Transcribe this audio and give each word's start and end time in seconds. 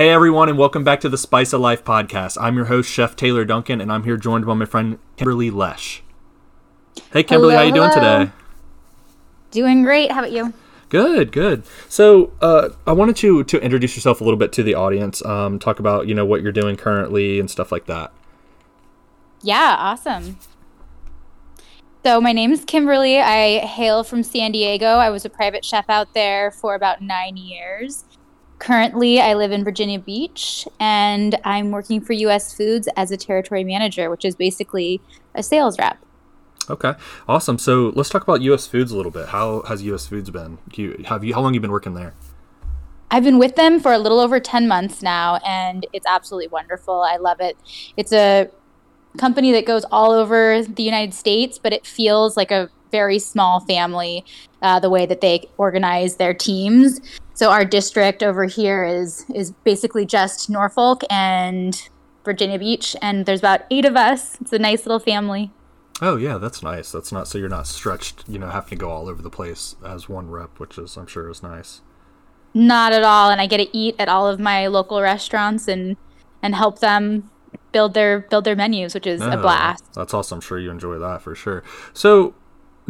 Hey 0.00 0.08
everyone, 0.08 0.48
and 0.48 0.56
welcome 0.56 0.82
back 0.82 1.02
to 1.02 1.10
the 1.10 1.18
Spice 1.18 1.52
of 1.52 1.60
Life 1.60 1.84
podcast. 1.84 2.38
I'm 2.40 2.56
your 2.56 2.64
host, 2.64 2.90
Chef 2.90 3.14
Taylor 3.16 3.44
Duncan, 3.44 3.82
and 3.82 3.92
I'm 3.92 4.04
here 4.04 4.16
joined 4.16 4.46
by 4.46 4.54
my 4.54 4.64
friend 4.64 4.98
Kimberley 5.18 5.50
Lesh. 5.50 6.02
Hey 7.12 7.22
Kimberley, 7.22 7.52
Hello, 7.52 7.62
how 7.62 7.68
you 7.68 7.74
doing 7.74 7.92
today? 7.92 8.32
Doing 9.50 9.82
great. 9.82 10.10
How 10.10 10.20
about 10.20 10.32
you? 10.32 10.54
Good, 10.88 11.32
good. 11.32 11.64
So, 11.90 12.32
uh, 12.40 12.70
I 12.86 12.92
wanted 12.92 13.22
you 13.22 13.44
to 13.44 13.60
introduce 13.60 13.94
yourself 13.94 14.22
a 14.22 14.24
little 14.24 14.38
bit 14.38 14.54
to 14.54 14.62
the 14.62 14.74
audience. 14.74 15.22
Um, 15.22 15.58
talk 15.58 15.78
about 15.78 16.08
you 16.08 16.14
know 16.14 16.24
what 16.24 16.40
you're 16.40 16.50
doing 16.50 16.76
currently 16.76 17.38
and 17.38 17.50
stuff 17.50 17.70
like 17.70 17.84
that. 17.84 18.10
Yeah, 19.42 19.76
awesome. 19.78 20.38
So 22.06 22.22
my 22.22 22.32
name 22.32 22.52
is 22.52 22.64
Kimberley. 22.64 23.18
I 23.20 23.58
hail 23.66 24.02
from 24.02 24.22
San 24.22 24.52
Diego. 24.52 24.86
I 24.86 25.10
was 25.10 25.26
a 25.26 25.28
private 25.28 25.62
chef 25.62 25.90
out 25.90 26.14
there 26.14 26.50
for 26.50 26.74
about 26.74 27.02
nine 27.02 27.36
years. 27.36 28.04
Currently, 28.60 29.22
I 29.22 29.32
live 29.32 29.52
in 29.52 29.64
Virginia 29.64 29.98
Beach, 29.98 30.68
and 30.78 31.34
I'm 31.44 31.70
working 31.70 32.02
for 32.02 32.12
U.S. 32.12 32.52
Foods 32.52 32.90
as 32.94 33.10
a 33.10 33.16
territory 33.16 33.64
manager, 33.64 34.10
which 34.10 34.22
is 34.22 34.36
basically 34.36 35.00
a 35.34 35.42
sales 35.42 35.78
rep. 35.78 35.98
Okay, 36.68 36.92
awesome. 37.26 37.56
So 37.56 37.90
let's 37.96 38.10
talk 38.10 38.22
about 38.22 38.42
U.S. 38.42 38.66
Foods 38.66 38.92
a 38.92 38.96
little 38.96 39.10
bit. 39.10 39.30
How 39.30 39.62
has 39.62 39.82
U.S. 39.84 40.06
Foods 40.06 40.28
been? 40.28 40.58
You, 40.74 41.02
have 41.06 41.24
you? 41.24 41.32
How 41.32 41.40
long 41.40 41.52
have 41.52 41.54
you 41.54 41.60
been 41.60 41.70
working 41.70 41.94
there? 41.94 42.14
I've 43.10 43.24
been 43.24 43.38
with 43.38 43.56
them 43.56 43.80
for 43.80 43.94
a 43.94 43.98
little 43.98 44.20
over 44.20 44.38
10 44.38 44.68
months 44.68 45.02
now, 45.02 45.36
and 45.44 45.86
it's 45.94 46.06
absolutely 46.06 46.48
wonderful. 46.48 47.00
I 47.00 47.16
love 47.16 47.40
it. 47.40 47.56
It's 47.96 48.12
a 48.12 48.50
company 49.16 49.52
that 49.52 49.64
goes 49.64 49.86
all 49.90 50.12
over 50.12 50.62
the 50.62 50.82
United 50.82 51.14
States, 51.14 51.58
but 51.58 51.72
it 51.72 51.86
feels 51.86 52.36
like 52.36 52.50
a 52.50 52.68
very 52.92 53.18
small 53.18 53.60
family 53.60 54.24
uh, 54.62 54.78
the 54.80 54.90
way 54.90 55.06
that 55.06 55.22
they 55.22 55.48
organize 55.56 56.16
their 56.16 56.34
teams. 56.34 57.00
So 57.40 57.50
our 57.50 57.64
district 57.64 58.22
over 58.22 58.44
here 58.44 58.84
is 58.84 59.24
is 59.34 59.52
basically 59.64 60.04
just 60.04 60.50
Norfolk 60.50 61.04
and 61.08 61.88
Virginia 62.22 62.58
Beach, 62.58 62.94
and 63.00 63.24
there's 63.24 63.38
about 63.38 63.62
eight 63.70 63.86
of 63.86 63.96
us. 63.96 64.36
It's 64.42 64.52
a 64.52 64.58
nice 64.58 64.84
little 64.84 64.98
family. 64.98 65.50
Oh 66.02 66.16
yeah, 66.16 66.36
that's 66.36 66.62
nice. 66.62 66.92
That's 66.92 67.12
not 67.12 67.28
so 67.28 67.38
you're 67.38 67.48
not 67.48 67.66
stretched. 67.66 68.24
You 68.28 68.38
know, 68.38 68.50
having 68.50 68.68
to 68.68 68.76
go 68.76 68.90
all 68.90 69.08
over 69.08 69.22
the 69.22 69.30
place 69.30 69.74
as 69.82 70.06
one 70.06 70.28
rep, 70.28 70.60
which 70.60 70.76
is 70.76 70.98
I'm 70.98 71.06
sure 71.06 71.30
is 71.30 71.42
nice. 71.42 71.80
Not 72.52 72.92
at 72.92 73.04
all, 73.04 73.30
and 73.30 73.40
I 73.40 73.46
get 73.46 73.56
to 73.56 73.74
eat 73.74 73.94
at 73.98 74.10
all 74.10 74.28
of 74.28 74.38
my 74.38 74.66
local 74.66 75.00
restaurants 75.00 75.66
and 75.66 75.96
and 76.42 76.54
help 76.54 76.80
them 76.80 77.30
build 77.72 77.94
their 77.94 78.20
build 78.20 78.44
their 78.44 78.54
menus, 78.54 78.92
which 78.92 79.06
is 79.06 79.22
a 79.22 79.38
Oh, 79.38 79.40
blast. 79.40 79.94
That's 79.94 80.12
awesome. 80.12 80.36
I'm 80.36 80.40
sure 80.42 80.58
you 80.58 80.70
enjoy 80.70 80.98
that 80.98 81.22
for 81.22 81.34
sure. 81.34 81.62
So 81.94 82.34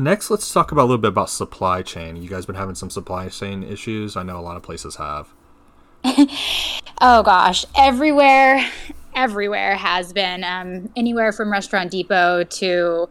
next, 0.03 0.31
let's 0.31 0.53
talk 0.53 0.73
about 0.73 0.83
a 0.83 0.89
little 0.89 0.99
bit 0.99 1.09
about 1.09 1.31
supply 1.31 1.83
chain. 1.83 2.17
You 2.17 2.29
guys 2.29 2.47
been 2.47 2.57
having 2.57 2.75
some 2.75 2.91
supply 2.91 3.29
chain 3.29 3.63
issues. 3.63 4.17
I 4.17 4.23
know 4.23 4.39
a 4.39 4.43
lot 4.43 4.57
of 4.57 4.63
places 4.63 4.97
have. 4.97 5.33
Oh 7.03 7.23
gosh, 7.23 7.65
everywhere, 7.79 8.63
everywhere 9.15 9.75
has 9.75 10.13
been 10.13 10.45
um, 10.45 10.91
anywhere 10.97 11.33
from 11.33 11.51
Restaurant 11.51 11.91
Depot 11.91 12.45
to 12.45 13.09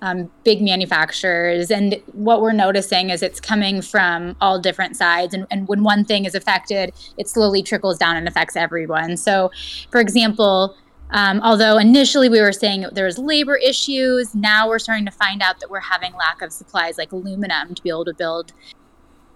um, 0.00 0.30
big 0.44 0.62
manufacturers. 0.62 1.72
And 1.72 2.00
what 2.12 2.40
we're 2.40 2.52
noticing 2.52 3.10
is 3.10 3.20
it's 3.20 3.40
coming 3.40 3.82
from 3.82 4.36
all 4.40 4.60
different 4.60 4.96
sides. 4.96 5.34
And, 5.34 5.48
and 5.50 5.66
when 5.66 5.82
one 5.82 6.04
thing 6.04 6.24
is 6.24 6.36
affected, 6.36 6.92
it 7.16 7.28
slowly 7.28 7.64
trickles 7.64 7.98
down 7.98 8.16
and 8.16 8.28
affects 8.28 8.54
everyone. 8.54 9.16
So, 9.16 9.50
for 9.90 10.00
example, 10.00 10.76
um, 11.12 11.40
although 11.42 11.78
initially 11.78 12.28
we 12.28 12.40
were 12.40 12.52
saying 12.52 12.86
there 12.92 13.04
was 13.04 13.18
labor 13.18 13.56
issues, 13.56 14.34
now 14.34 14.68
we're 14.68 14.78
starting 14.78 15.04
to 15.04 15.12
find 15.12 15.42
out 15.42 15.60
that 15.60 15.70
we're 15.70 15.80
having 15.80 16.12
lack 16.14 16.42
of 16.42 16.52
supplies 16.52 16.98
like 16.98 17.12
aluminum 17.12 17.74
to 17.74 17.82
be 17.82 17.90
able 17.90 18.04
to 18.06 18.14
build 18.14 18.52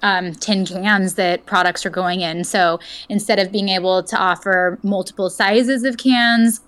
um, 0.02 0.32
tin 0.32 0.66
cans 0.66 1.14
that 1.14 1.46
products 1.46 1.84
are 1.86 1.90
going 1.90 2.20
in. 2.20 2.44
So 2.44 2.80
instead 3.08 3.38
of 3.38 3.52
being 3.52 3.68
able 3.68 4.02
to 4.02 4.16
offer 4.16 4.78
multiple 4.82 5.30
sizes 5.30 5.84
of 5.84 5.96
cans, 5.96 6.60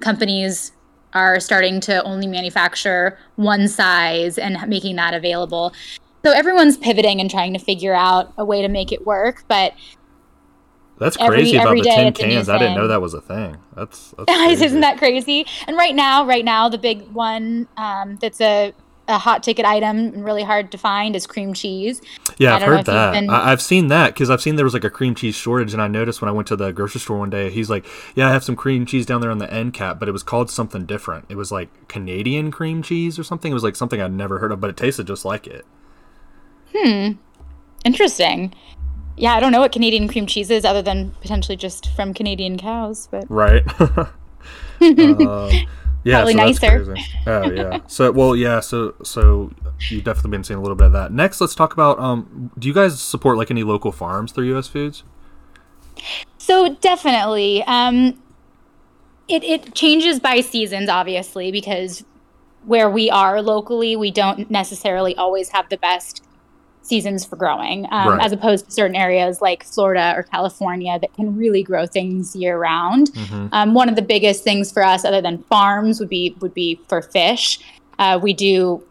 companies 0.00 0.72
are 1.12 1.40
starting 1.40 1.80
to 1.80 2.02
only 2.02 2.26
manufacture 2.26 3.18
one 3.36 3.68
size 3.68 4.36
and 4.38 4.58
making 4.68 4.96
that 4.96 5.14
available. 5.14 5.72
So 6.24 6.32
everyone's 6.32 6.76
pivoting 6.76 7.20
and 7.20 7.30
trying 7.30 7.52
to 7.52 7.58
figure 7.58 7.94
out 7.94 8.32
a 8.36 8.44
way 8.44 8.60
to 8.60 8.68
make 8.68 8.92
it 8.92 9.06
work. 9.06 9.44
But 9.48 9.74
That's 10.98 11.16
Every- 11.20 11.38
crazy 11.38 11.56
about 11.56 11.66
every 11.68 11.80
the 11.82 11.90
tin 11.90 12.06
it's 12.06 12.20
a 12.20 12.26
new 12.26 12.32
cans. 12.34 12.48
I 12.48 12.58
didn't 12.58 12.76
know 12.76 12.88
that 12.88 13.02
was 13.02 13.12
a 13.14 13.20
thing. 13.20 13.58
That's, 13.74 14.14
that's 14.16 14.30
isn't 14.62 14.80
that 14.80 14.98
crazy? 14.98 15.46
And 15.66 15.76
right 15.76 15.94
now, 15.94 16.24
right 16.26 16.44
now, 16.44 16.68
the 16.68 16.78
big 16.78 17.02
one 17.12 17.68
um, 17.76 18.16
that's 18.16 18.40
a, 18.40 18.72
a 19.08 19.18
hot 19.18 19.42
ticket 19.42 19.64
item 19.66 19.98
and 19.98 20.24
really 20.24 20.42
hard 20.42 20.72
to 20.72 20.78
find 20.78 21.14
is 21.14 21.26
cream 21.26 21.52
cheese. 21.52 22.00
Yeah, 22.38 22.56
I've 22.56 22.62
heard 22.62 22.86
that. 22.86 23.12
been- 23.12 23.28
I, 23.30 23.52
I've 23.52 23.60
seen 23.60 23.88
that 23.88 24.14
because 24.14 24.30
I've 24.30 24.40
seen 24.40 24.56
there 24.56 24.64
was 24.64 24.74
like 24.74 24.84
a 24.84 24.90
cream 24.90 25.14
cheese 25.14 25.34
shortage, 25.34 25.72
and 25.74 25.82
I 25.82 25.86
noticed 25.86 26.22
when 26.22 26.28
I 26.30 26.32
went 26.32 26.48
to 26.48 26.56
the 26.56 26.72
grocery 26.72 27.00
store 27.00 27.18
one 27.18 27.30
day, 27.30 27.50
he's 27.50 27.68
like, 27.70 27.84
"Yeah, 28.14 28.28
I 28.28 28.32
have 28.32 28.42
some 28.42 28.56
cream 28.56 28.86
cheese 28.86 29.04
down 29.06 29.20
there 29.20 29.30
on 29.30 29.38
the 29.38 29.52
end 29.52 29.74
cap, 29.74 29.98
but 30.00 30.08
it 30.08 30.12
was 30.12 30.22
called 30.22 30.50
something 30.50 30.86
different. 30.86 31.26
It 31.28 31.36
was 31.36 31.52
like 31.52 31.68
Canadian 31.88 32.50
cream 32.50 32.82
cheese 32.82 33.18
or 33.18 33.22
something. 33.22 33.50
It 33.52 33.54
was 33.54 33.62
like 33.62 33.76
something 33.76 34.00
I'd 34.00 34.12
never 34.12 34.38
heard 34.38 34.50
of, 34.50 34.60
but 34.60 34.70
it 34.70 34.76
tasted 34.78 35.06
just 35.06 35.24
like 35.26 35.46
it." 35.46 35.64
Hmm. 36.74 37.12
Interesting. 37.84 38.52
Yeah, 39.16 39.34
I 39.34 39.40
don't 39.40 39.52
know 39.52 39.60
what 39.60 39.72
Canadian 39.72 40.08
cream 40.08 40.26
cheese 40.26 40.50
is 40.50 40.64
other 40.64 40.82
than 40.82 41.10
potentially 41.22 41.56
just 41.56 41.90
from 41.94 42.12
Canadian 42.12 42.58
cows, 42.58 43.08
but 43.10 43.24
Right. 43.30 43.62
um, 43.80 44.08
yeah, 46.04 46.18
Probably 46.22 46.34
so 46.34 46.36
nicer. 46.36 46.96
Oh 47.26 47.50
yeah. 47.50 47.80
So 47.86 48.12
well, 48.12 48.36
yeah. 48.36 48.60
So 48.60 48.94
so 49.02 49.50
you've 49.88 50.04
definitely 50.04 50.32
been 50.32 50.44
seeing 50.44 50.58
a 50.58 50.62
little 50.62 50.76
bit 50.76 50.88
of 50.88 50.92
that. 50.92 51.12
Next, 51.12 51.40
let's 51.40 51.54
talk 51.54 51.72
about. 51.72 51.98
Um, 51.98 52.50
do 52.58 52.68
you 52.68 52.74
guys 52.74 53.00
support 53.00 53.36
like 53.38 53.50
any 53.50 53.62
local 53.62 53.90
farms 53.90 54.32
through 54.32 54.46
U.S. 54.48 54.68
Foods? 54.68 55.02
So 56.38 56.74
definitely, 56.74 57.64
um, 57.64 58.22
it 59.28 59.42
it 59.42 59.74
changes 59.74 60.20
by 60.20 60.42
seasons, 60.42 60.88
obviously, 60.88 61.50
because 61.50 62.04
where 62.64 62.90
we 62.90 63.08
are 63.10 63.40
locally, 63.40 63.96
we 63.96 64.10
don't 64.10 64.50
necessarily 64.50 65.16
always 65.16 65.48
have 65.50 65.68
the 65.70 65.78
best 65.78 66.22
seasons 66.86 67.24
for 67.24 67.36
growing, 67.36 67.86
um, 67.90 68.08
Right. 68.08 68.24
as 68.24 68.32
opposed 68.32 68.66
to 68.66 68.70
certain 68.70 68.96
areas 68.96 69.42
like 69.42 69.64
Florida 69.64 70.14
or 70.16 70.22
California 70.22 70.98
that 71.00 71.12
can 71.14 71.36
really 71.36 71.62
grow 71.62 71.86
things 71.86 72.34
year 72.36 72.58
round. 72.58 73.12
Mm-hmm. 73.12 73.48
Um, 73.52 73.74
one 73.74 73.88
of 73.88 73.96
the 73.96 74.02
biggest 74.02 74.44
things 74.44 74.70
for 74.72 74.84
us, 74.84 75.04
other 75.04 75.20
than 75.20 75.42
farms, 75.44 75.98
would 76.00 76.08
be 76.08 76.36
would 76.40 76.54
be 76.54 76.80
for 76.88 77.02
fish. 77.02 77.58
Uh, 77.98 78.18
we 78.22 78.32
do 78.32 78.82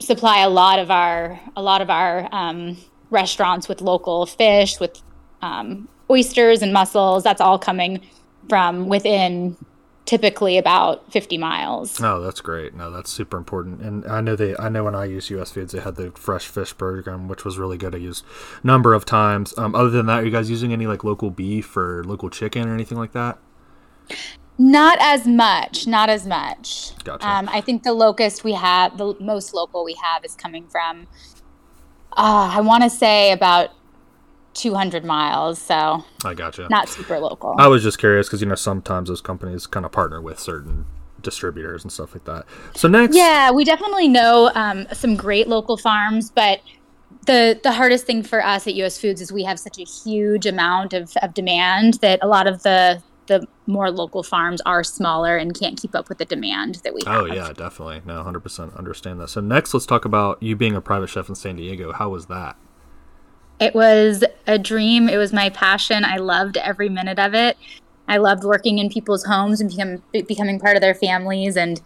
supply 0.00 0.40
a 0.40 0.48
lot 0.48 0.78
of 0.78 0.90
our 0.90 1.38
a 1.56 1.62
lot 1.62 1.80
of 1.80 1.88
our 1.90 2.28
um, 2.32 2.76
restaurants 3.10 3.68
with 3.68 3.80
local 3.80 4.26
fish, 4.26 4.78
with 4.80 5.00
um, 5.42 5.88
oysters 6.10 6.62
and 6.62 6.72
mussels. 6.72 7.22
That's 7.24 7.40
all 7.40 7.58
coming 7.58 8.00
from 8.48 8.88
within 8.88 9.56
typically 10.04 10.58
about 10.58 11.10
50 11.12 11.38
miles. 11.38 12.00
Oh, 12.00 12.20
that's 12.20 12.40
great. 12.40 12.74
No, 12.74 12.90
that's 12.90 13.10
super 13.10 13.36
important. 13.36 13.80
And 13.80 14.04
I 14.06 14.20
know 14.20 14.36
they. 14.36 14.56
I 14.56 14.68
know 14.68 14.84
when 14.84 14.94
I 14.94 15.04
used 15.04 15.30
U.S. 15.30 15.52
Foods, 15.52 15.72
they 15.72 15.80
had 15.80 15.96
the 15.96 16.10
fresh 16.12 16.46
fish 16.46 16.76
program, 16.76 17.28
which 17.28 17.44
was 17.44 17.58
really 17.58 17.78
good. 17.78 17.94
I 17.94 17.98
used 17.98 18.24
a 18.62 18.66
number 18.66 18.94
of 18.94 19.04
times. 19.04 19.56
Um, 19.56 19.74
other 19.74 19.90
than 19.90 20.06
that, 20.06 20.20
are 20.20 20.24
you 20.24 20.30
guys 20.30 20.50
using 20.50 20.72
any 20.72 20.86
like 20.86 21.04
local 21.04 21.30
beef 21.30 21.76
or 21.76 22.04
local 22.04 22.30
chicken 22.30 22.68
or 22.68 22.74
anything 22.74 22.98
like 22.98 23.12
that? 23.12 23.38
Not 24.58 24.98
as 25.00 25.26
much, 25.26 25.86
not 25.86 26.10
as 26.10 26.26
much. 26.26 26.92
Gotcha. 27.04 27.26
Um, 27.26 27.48
I 27.50 27.60
think 27.60 27.82
the 27.82 27.94
locust 27.94 28.44
we 28.44 28.52
have, 28.52 28.98
the 28.98 29.16
most 29.18 29.54
local 29.54 29.84
we 29.84 29.94
have, 30.02 30.24
is 30.24 30.34
coming 30.34 30.68
from. 30.68 31.06
Uh, 32.12 32.52
I 32.52 32.60
want 32.60 32.82
to 32.82 32.90
say 32.90 33.32
about 33.32 33.70
200 34.54 35.04
miles, 35.04 35.60
so 35.60 36.04
I 36.24 36.34
gotcha. 36.34 36.68
not 36.68 36.88
super 36.88 37.18
local. 37.18 37.54
I 37.58 37.68
was 37.68 37.82
just 37.82 37.98
curious 37.98 38.28
because 38.28 38.40
you 38.40 38.46
know 38.46 38.54
sometimes 38.54 39.08
those 39.08 39.20
companies 39.20 39.66
kind 39.66 39.86
of 39.86 39.92
partner 39.92 40.20
with 40.20 40.38
certain 40.38 40.86
distributors 41.22 41.82
and 41.84 41.92
stuff 41.92 42.14
like 42.14 42.24
that. 42.24 42.46
So 42.74 42.88
next, 42.88 43.16
Yeah, 43.16 43.50
we 43.50 43.64
definitely 43.64 44.08
know 44.08 44.50
um, 44.54 44.86
some 44.92 45.16
great 45.16 45.48
local 45.48 45.76
farms, 45.76 46.30
but 46.30 46.60
the 47.26 47.60
the 47.62 47.72
hardest 47.72 48.06
thing 48.06 48.22
for 48.22 48.44
us 48.44 48.66
at 48.66 48.74
US 48.74 48.98
Foods 48.98 49.20
is 49.20 49.32
we 49.32 49.44
have 49.44 49.58
such 49.58 49.78
a 49.78 49.84
huge 49.84 50.46
amount 50.46 50.92
of, 50.92 51.12
of 51.22 51.34
demand 51.34 51.94
that 51.94 52.18
a 52.22 52.26
lot 52.26 52.46
of 52.46 52.62
the 52.62 53.02
the 53.26 53.46
more 53.66 53.90
local 53.90 54.22
farms 54.22 54.60
are 54.66 54.82
smaller 54.82 55.36
and 55.36 55.58
can't 55.58 55.80
keep 55.80 55.94
up 55.94 56.08
with 56.08 56.18
the 56.18 56.24
demand 56.24 56.80
that 56.84 56.92
we 56.92 57.02
have. 57.06 57.22
Oh 57.22 57.24
yeah, 57.26 57.52
definitely. 57.52 58.02
No, 58.04 58.22
hundred 58.22 58.40
percent 58.40 58.74
understand 58.74 59.20
that. 59.20 59.28
So 59.28 59.40
next, 59.40 59.72
let's 59.72 59.86
talk 59.86 60.04
about 60.04 60.42
you 60.42 60.56
being 60.56 60.74
a 60.74 60.80
private 60.80 61.08
chef 61.08 61.28
in 61.28 61.34
San 61.34 61.56
Diego. 61.56 61.92
How 61.92 62.08
was 62.08 62.26
that? 62.26 62.56
It 63.62 63.74
was 63.74 64.24
a 64.46 64.58
dream. 64.58 65.08
It 65.08 65.16
was 65.16 65.32
my 65.32 65.50
passion. 65.50 66.04
I 66.04 66.16
loved 66.16 66.56
every 66.56 66.88
minute 66.88 67.18
of 67.18 67.34
it. 67.34 67.56
I 68.08 68.16
loved 68.16 68.44
working 68.44 68.78
in 68.78 68.90
people's 68.90 69.24
homes 69.24 69.60
and 69.60 69.70
become, 69.70 70.02
becoming 70.26 70.58
part 70.58 70.76
of 70.76 70.82
their 70.82 70.94
families. 70.94 71.56
And 71.56 71.80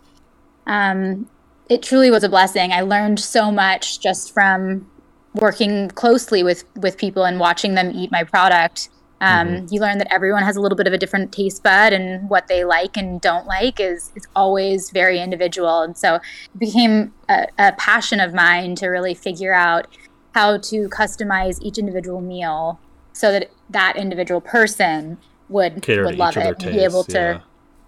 um, 0.66 1.28
it 1.68 1.82
truly 1.82 2.10
was 2.10 2.24
a 2.24 2.28
blessing. 2.28 2.72
I 2.72 2.80
learned 2.80 3.20
so 3.20 3.52
much 3.52 4.00
just 4.00 4.32
from 4.32 4.90
working 5.34 5.88
closely 5.90 6.42
with, 6.42 6.64
with 6.76 6.96
people 6.96 7.24
and 7.24 7.38
watching 7.38 7.74
them 7.74 7.92
eat 7.94 8.10
my 8.10 8.24
product. 8.24 8.88
Um, 9.20 9.66
You 9.70 9.80
learn 9.80 9.96
that 9.98 10.12
everyone 10.12 10.42
has 10.42 10.56
a 10.56 10.60
little 10.60 10.76
bit 10.76 10.86
of 10.86 10.92
a 10.92 10.98
different 10.98 11.32
taste 11.32 11.62
bud, 11.62 11.94
and 11.94 12.28
what 12.28 12.48
they 12.48 12.64
like 12.64 12.98
and 12.98 13.18
don't 13.18 13.46
like 13.46 13.80
is, 13.80 14.12
is 14.14 14.26
always 14.36 14.90
very 14.90 15.20
individual. 15.20 15.80
And 15.80 15.96
so 15.96 16.16
it 16.16 16.58
became 16.58 17.14
a, 17.28 17.46
a 17.58 17.72
passion 17.72 18.20
of 18.20 18.34
mine 18.34 18.74
to 18.76 18.88
really 18.88 19.14
figure 19.14 19.54
out 19.54 19.86
how 20.36 20.58
to 20.58 20.86
customize 20.90 21.58
each 21.62 21.78
individual 21.78 22.20
meal 22.20 22.78
so 23.14 23.32
that 23.32 23.50
that 23.70 23.96
individual 23.96 24.42
person 24.42 25.16
would 25.48 25.80
Cater 25.82 26.04
would 26.04 26.18
love 26.18 26.36
it 26.36 26.62
and 26.62 26.72
be 26.74 26.80
able 26.80 27.04
to 27.04 27.42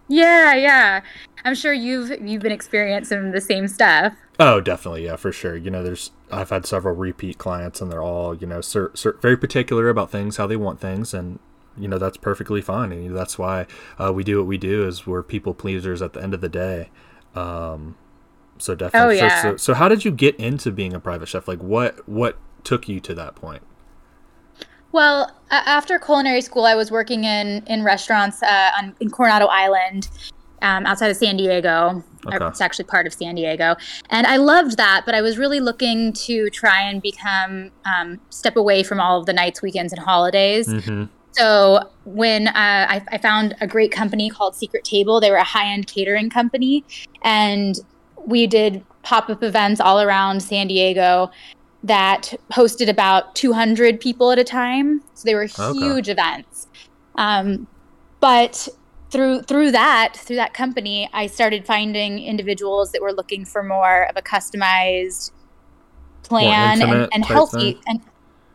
yeah 0.09 0.55
yeah 0.55 1.03
i'm 1.45 1.55
sure 1.55 1.75
you've 1.75 2.11
you've 2.27 2.41
been 2.41 2.53
experiencing 2.53 3.33
the 3.33 3.41
same 3.41 3.69
stuff 3.69 4.15
Oh, 4.41 4.61
definitely, 4.61 5.05
yeah, 5.05 5.17
for 5.17 5.33
sure. 5.33 5.57
You 5.57 5.69
know, 5.69 5.83
there's 5.83 6.13
I've 6.31 6.51
had 6.51 6.65
several 6.65 6.95
repeat 6.95 7.39
clients, 7.39 7.81
and 7.81 7.91
they're 7.91 8.03
all 8.03 8.37
you 8.37 8.47
know 8.47 8.61
cer- 8.61 8.93
cer- 8.95 9.19
very 9.21 9.37
particular 9.37 9.89
about 9.89 10.13
things, 10.13 10.37
how 10.37 10.47
they 10.47 10.57
want 10.57 10.81
things, 10.81 11.13
and 11.13 11.41
you 11.77 11.89
know 11.89 11.99
that's 11.99 12.17
perfectly 12.17 12.61
fine. 12.61 12.93
And 12.93 13.17
that's 13.17 13.37
why 13.37 13.67
uh, 13.99 14.13
we 14.13 14.23
do 14.23 14.39
what 14.39 14.47
we 14.47 14.57
do 14.57 14.87
is 14.87 15.09
we're 15.09 15.25
people 15.25 15.55
pleasers 15.55 16.03
at 16.03 16.13
the 16.13 16.23
end 16.23 16.35
of 16.35 16.41
the 16.41 16.49
day. 16.49 16.91
Um, 17.35 17.97
so 18.59 18.75
definitely. 18.75 19.21
Oh, 19.21 19.25
yeah. 19.25 19.43
So, 19.43 19.51
so, 19.53 19.57
so 19.57 19.75
how 19.75 19.89
did 19.89 20.05
you 20.05 20.11
get 20.11 20.37
into 20.37 20.71
being 20.71 20.95
a 20.95 21.01
private 21.01 21.29
chef? 21.29 21.49
Like, 21.49 21.63
what 21.63 22.07
what 22.09 22.39
took 22.65 22.89
you 22.89 23.01
to 23.01 23.15
that 23.15 23.35
point? 23.35 23.63
Well, 24.91 25.37
after 25.51 25.99
culinary 25.99 26.41
school, 26.41 26.65
I 26.65 26.75
was 26.75 26.91
working 26.91 27.25
in 27.25 27.63
in 27.67 27.85
restaurants 27.85 28.43
uh, 28.43 28.71
on 28.79 28.95
in 29.01 29.11
Coronado 29.11 29.47
Island, 29.47 30.09
um, 30.63 30.87
outside 30.87 31.11
of 31.11 31.17
San 31.17 31.37
Diego. 31.37 32.03
Okay. 32.27 32.45
It's 32.47 32.61
actually 32.61 32.87
part 32.87 33.07
of 33.07 33.15
San 33.15 33.35
Diego, 33.35 33.77
and 34.11 34.27
I 34.27 34.37
loved 34.39 34.77
that. 34.77 35.03
But 35.07 35.15
I 35.15 35.23
was 35.23 35.39
really 35.39 35.61
looking 35.61 36.13
to 36.15 36.51
try 36.51 36.81
and 36.83 37.01
become 37.01 37.71
um, 37.85 38.21
step 38.31 38.57
away 38.57 38.83
from 38.83 38.99
all 38.99 39.21
of 39.21 39.27
the 39.27 39.33
nights, 39.33 39.63
weekends, 39.63 39.93
and 39.93 40.03
holidays. 40.03 40.69
Mm-hmm. 40.69 41.05
So 41.33 41.89
when 42.05 42.49
uh, 42.49 42.53
I, 42.55 43.05
I 43.13 43.19
found 43.19 43.55
a 43.61 43.67
great 43.67 43.93
company 43.93 44.29
called 44.29 44.57
Secret 44.57 44.83
Table, 44.83 45.21
they 45.21 45.31
were 45.31 45.37
a 45.37 45.45
high-end 45.45 45.87
catering 45.87 46.31
company, 46.31 46.85
and 47.23 47.79
we 48.29 48.47
did 48.47 48.85
pop-up 49.03 49.43
events 49.43 49.81
all 49.81 50.01
around 50.01 50.43
San 50.43 50.69
Diego 50.69 51.31
that 51.83 52.35
hosted 52.53 52.89
about 52.89 53.35
200 53.35 54.01
people 54.01 54.31
at 54.31 54.39
a 54.39 54.45
time. 54.45 55.01
So 55.15 55.23
they 55.25 55.35
were 55.35 55.49
Okay. 55.59 55.73
huge 55.79 56.09
events. 56.09 56.67
Um, 57.17 57.67
but 58.21 58.69
through 59.11 59.41
through 59.43 59.71
that 59.71 60.15
through 60.15 60.37
that 60.37 60.53
company, 60.53 61.09
I 61.15 61.27
started 61.27 61.65
finding 61.65 62.19
individuals 62.19 62.93
that 62.93 63.01
were 63.01 63.13
looking 63.13 63.47
for 63.47 63.63
more 63.63 64.03
of 64.11 64.17
a 64.17 64.23
customized 64.23 65.31
plan 66.23 66.83
and, 66.83 67.09
and 67.13 67.25
healthy. 67.25 67.73
thing? 67.73 67.83
And 67.87 68.01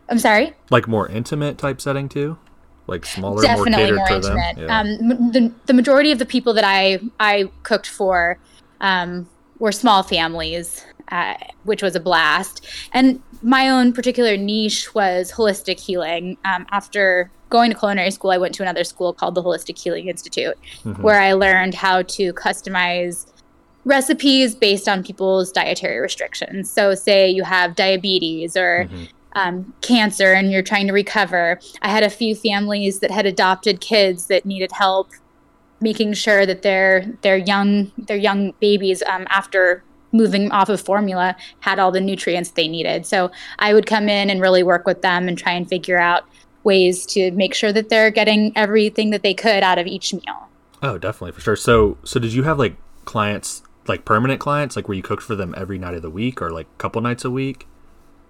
I'm 0.10 0.20
sorry. 0.20 0.54
Like 0.70 0.88
more 0.88 1.08
intimate 1.08 1.58
type 1.58 1.82
setting 1.82 2.08
too, 2.08 2.38
like 2.86 3.06
smaller, 3.06 3.42
definitely 3.42 3.92
more 3.92 4.08
more, 4.08 4.18
intimate. 4.18 4.56
them. 4.56 4.68
Yeah. 4.68 4.80
Um, 4.80 5.32
the, 5.32 5.54
the 5.66 5.74
majority 5.74 6.12
of 6.12 6.20
the 6.20 6.26
people 6.26 6.54
that 6.54 6.66
I 6.66 7.00
I 7.20 7.50
cooked 7.64 7.88
for 7.88 8.38
um, 8.82 9.28
were 9.64 9.72
small 9.72 10.04
families, 10.04 10.84
uh, 11.10 11.36
which 11.64 11.82
was 11.82 11.96
a 11.96 12.00
blast. 12.02 12.68
And 12.92 13.24
my 13.42 13.70
own 13.70 13.94
particular 13.94 14.36
niche 14.36 14.94
was 14.94 15.32
holistic 15.32 15.80
healing. 15.80 16.36
Um, 16.44 16.68
after 16.72 17.32
going 17.50 17.72
to 17.72 17.78
culinary 17.78 18.12
school, 18.12 18.32
I 18.32 18.38
went 18.38 18.54
to 18.56 18.62
another 18.62 18.84
school 18.84 19.14
called 19.14 19.36
the 19.36 19.42
Holistic 19.42 19.78
Healing 19.82 20.10
Institute, 20.10 20.58
Mhm. 20.84 21.00
where 21.00 21.22
I 21.22 21.32
learned 21.32 21.76
how 21.76 22.02
to 22.02 22.34
customize 22.34 23.26
recipes 23.86 24.54
based 24.54 24.90
on 24.90 25.02
people's 25.02 25.50
dietary 25.50 26.00
restrictions. 26.02 26.70
So, 26.70 26.94
say 26.94 27.30
you 27.30 27.44
have 27.44 27.74
diabetes 27.76 28.58
or 28.58 28.90
Mhm. 28.92 29.08
um, 29.36 29.74
cancer 29.82 30.34
and 30.34 30.52
you're 30.52 30.62
trying 30.62 30.88
to 30.88 30.94
recover. 30.94 31.58
I 31.82 31.88
had 31.88 32.04
a 32.04 32.10
few 32.10 32.36
families 32.36 33.00
that 33.00 33.12
had 33.12 33.26
adopted 33.26 33.80
kids 33.80 34.28
that 34.28 34.46
needed 34.46 34.72
help 34.74 35.10
making 35.84 36.14
sure 36.14 36.46
that 36.46 36.64
their 36.64 37.06
their 37.22 37.38
young 37.38 37.92
their 37.98 38.18
young 38.18 38.54
babies 38.60 39.04
um, 39.04 39.28
after 39.30 39.84
moving 40.12 40.52
off 40.52 40.70
of 40.70 40.80
formula 40.80 41.36
had 41.60 41.80
all 41.80 41.92
the 41.92 42.00
nutrients 42.00 42.52
they 42.52 42.68
needed. 42.68 43.06
So 43.06 43.32
I 43.60 43.74
would 43.74 43.86
come 43.86 44.08
in 44.08 44.30
and 44.30 44.40
really 44.40 44.64
work 44.64 44.86
with 44.86 45.02
them 45.02 45.28
and 45.28 45.38
try 45.38 45.52
and 45.52 45.68
figure 45.68 46.00
out 46.00 46.24
ways 46.64 47.06
to 47.08 47.32
make 47.32 47.54
sure 47.54 47.74
that 47.74 47.90
they're 47.90 48.12
getting 48.12 48.54
everything 48.56 49.10
that 49.10 49.24
they 49.24 49.34
could 49.34 49.64
out 49.64 49.78
of 49.78 49.88
each 49.88 50.14
meal. 50.14 50.50
Oh, 50.82 50.98
definitely 50.98 51.32
for 51.34 51.42
sure. 51.42 51.56
So, 51.56 51.98
so 52.04 52.20
did 52.20 52.34
you 52.34 52.44
have 52.44 52.60
like 52.60 52.76
clients, 53.06 53.64
like 53.88 54.06
permanent 54.06 54.40
clients, 54.40 54.76
like 54.76 54.88
where 54.88 54.96
you 54.96 55.04
cooked 55.04 55.24
for 55.24 55.36
them 55.36 55.54
every 55.58 55.78
night 55.78 55.96
of 55.96 56.02
the 56.02 56.10
week 56.10 56.42
or 56.42 56.52
like 56.52 56.68
a 56.68 56.78
couple 56.78 57.02
nights 57.02 57.26
a 57.26 57.32
week? 57.32 57.68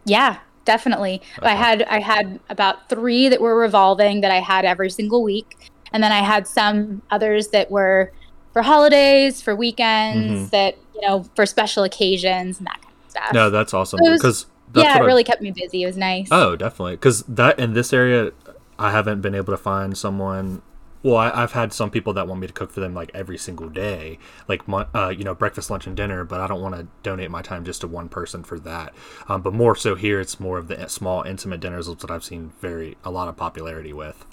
Yeah, 0.06 0.40
definitely. 0.66 1.22
I 1.42 1.56
had 1.56 1.84
I 1.84 2.00
had 2.00 2.40
about 2.50 2.90
three 2.90 3.30
that 3.30 3.42
were 3.42 3.56
revolving 3.56 4.22
that 4.22 4.32
I 4.32 4.40
had 4.40 4.66
every 4.66 4.90
single 4.90 5.24
week, 5.24 5.72
and 5.94 6.04
then 6.04 6.12
I 6.12 6.20
had 6.20 6.48
some 6.48 7.02
others 7.12 7.50
that 7.50 7.72
were 7.72 8.12
for 8.52 8.62
holidays, 8.62 9.42
for 9.42 9.56
weekends, 9.56 10.48
Mhm. 10.48 10.52
that 10.52 10.76
you 10.94 11.02
know 11.02 11.26
for 11.36 11.46
special 11.46 11.84
occasions 11.84 12.58
and 12.60 12.68
that 12.68 12.82
kind 12.82 12.94
of 13.06 13.12
stuff. 13.12 13.34
No, 13.34 13.50
that's 13.50 13.74
awesome 13.74 14.00
because 14.04 14.46
yeah, 14.76 14.98
it 14.98 15.06
really 15.06 15.24
kept 15.24 15.42
me 15.42 15.52
busy. 15.52 15.84
It 15.84 15.86
was 15.88 15.98
nice. 15.98 16.28
Oh, 16.32 16.56
definitely. 16.56 16.94
Because 16.94 17.24
that 17.24 17.58
in 17.60 17.74
this 17.74 17.94
area, 17.94 18.32
I 18.80 18.92
haven't 18.92 19.22
been 19.22 19.36
able 19.36 19.54
to 19.54 19.58
find 19.58 19.98
someone. 19.98 20.62
Well, 21.04 21.18
I, 21.18 21.32
I've 21.44 21.52
had 21.52 21.74
some 21.74 21.90
people 21.92 22.14
that 22.14 22.28
want 22.30 22.40
me 22.40 22.48
to 22.48 22.54
cook 22.54 22.72
for 22.72 22.80
them 22.80 22.94
like 22.94 23.12
every 23.14 23.38
single 23.38 23.68
day, 23.68 24.20
like 24.48 24.68
mon- 24.70 24.88
uh, 24.96 25.10
you 25.10 25.24
know 25.26 25.36
breakfast, 25.36 25.70
lunch, 25.70 25.86
and 25.86 25.98
dinner. 25.98 26.24
But 26.24 26.40
I 26.40 26.48
don't 26.48 26.62
want 26.62 26.76
to 26.76 26.88
donate 27.04 27.30
my 27.30 27.42
time 27.42 27.66
just 27.66 27.82
to 27.82 27.88
one 27.88 28.08
person 28.08 28.44
for 28.44 28.58
that. 28.60 28.94
Um, 29.28 29.42
but 29.42 29.54
more 29.54 29.76
so 29.76 29.96
here, 29.96 30.20
it's 30.22 30.40
more 30.40 30.58
of 30.58 30.70
the 30.70 30.88
small, 30.88 31.22
intimate 31.24 31.60
dinners 31.60 31.88
that 31.88 32.10
I've 32.10 32.24
seen 32.24 32.54
very 32.62 32.98
a 33.04 33.12
lot 33.12 33.28
of 33.28 33.36
popularity 33.36 33.92
with. 33.94 34.26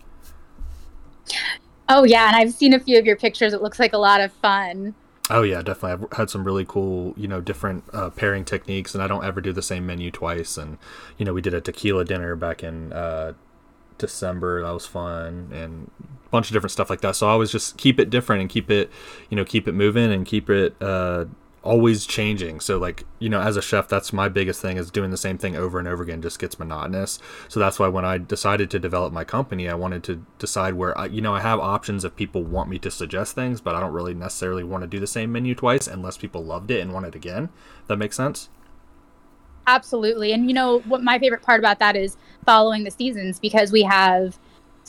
Oh 1.89 2.05
yeah, 2.05 2.29
and 2.29 2.37
I've 2.37 2.53
seen 2.53 2.73
a 2.73 2.81
few 2.81 2.99
of 2.99 3.05
your 3.05 3.17
pictures. 3.17 3.53
It 3.53 3.63
looks 3.63 3.79
like 3.79 3.93
a 3.93 3.99
lot 3.99 4.21
of 4.21 4.33
fun. 4.33 4.95
Oh 5.29 5.43
yeah, 5.43 5.63
definitely. 5.63 6.07
I've 6.07 6.19
had 6.19 6.31
some 6.31 6.45
really 6.45 6.65
cool, 6.65 7.15
you 7.17 7.29
know, 7.29 7.41
different 7.41 7.85
uh, 7.93 8.11
pairing 8.11 8.45
techniques, 8.45 8.95
and 8.95 9.03
I 9.03 9.07
don't 9.07 9.25
ever 9.25 9.41
do 9.41 9.53
the 9.53 9.63
same 9.63 9.87
menu 9.87 10.11
twice. 10.11 10.57
And 10.57 10.79
you 11.19 11.25
know, 11.25 11.33
we 11.33 11.41
did 11.41 11.55
a 11.55 11.61
tequila 11.61 12.05
dinner 12.05 12.35
back 12.37 12.63
in 12.63 12.93
uh, 12.93 13.35
December. 13.99 14.63
That 14.63 14.73
was 14.73 14.87
fun, 14.87 15.51
and 15.53 15.91
a 16.01 16.31
bunch 16.31 16.49
of 16.49 16.53
different 16.53 16.73
stuff 16.73 16.91
like 16.91 17.01
that. 17.01 17.17
So 17.17 17.29
I 17.29 17.31
always 17.31 17.53
just 17.53 17.77
keep 17.77 18.01
it 18.01 18.11
different 18.11 18.41
and 18.41 18.51
keep 18.51 18.71
it, 18.71 18.91
you 19.29 19.37
know, 19.37 19.45
keep 19.45 19.69
it 19.69 19.73
moving 19.73 20.13
and 20.13 20.27
keep 20.27 20.51
it 20.51 20.75
uh, 20.81 21.27
always 21.63 22.07
changing. 22.07 22.61
So 22.61 22.79
like, 22.79 23.05
you 23.19 23.29
know, 23.29 23.41
as 23.41 23.57
a 23.57 23.63
chef, 23.63 23.89
that's 23.89 24.13
my 24.13 24.29
biggest 24.29 24.63
thing 24.63 24.77
is 24.77 24.91
doing 24.91 25.11
the 25.11 25.17
same 25.17 25.37
thing 25.37 25.57
over 25.57 25.79
and 25.79 25.87
over 25.87 26.03
again 26.03 26.23
just 26.23 26.39
gets 26.39 26.59
monotonous. 26.59 27.19
So 27.49 27.61
that's 27.61 27.79
why 27.79 27.89
when 27.89 28.05
I 28.05 28.19
decided 28.19 28.71
to 28.71 28.79
develop 28.79 29.13
my 29.13 29.25
company, 29.25 29.69
I 29.69 29.75
wanted 29.75 30.03
to 30.05 30.25
decide 30.39 30.75
where 30.75 30.97
I, 30.97 31.07
you 31.07 31.21
know, 31.21 31.35
I 31.35 31.41
have 31.41 31.61
options 31.61 32.05
if 32.05 32.17
people 32.17 32.43
want 32.43 32.71
me 32.71 32.79
to 32.79 32.91
suggest 32.91 33.35
things, 33.35 33.61
but 33.61 33.75
I 33.75 33.81
don't 33.81 33.93
really 33.93 34.15
necessarily 34.15 34.65
want 34.65 34.83
to 34.83 34.89
do 34.89 35.01
the 35.01 35.07
same 35.07 35.33
menu 35.33 35.55
twice 35.55 35.87
unless 35.87 36.17
people 36.17 36.43
loved 36.43 36.71
it 36.71 36.81
and 36.81 36.93
want 36.93 37.07
it 37.07 37.15
again. 37.15 37.51
That 37.89 37.97
makes 37.97 38.17
sense. 38.17 38.49
Absolutely. 39.67 40.33
And 40.33 40.49
you 40.49 40.55
know 40.55 40.81
what 40.81 41.03
my 41.03 41.19
favorite 41.19 41.43
part 41.43 41.61
about 41.61 41.79
that 41.79 41.95
is 41.95 42.17
following 42.45 42.85
the 42.85 42.91
seasons 42.91 43.39
because 43.39 43.71
we 43.71 43.83
have 43.83 44.39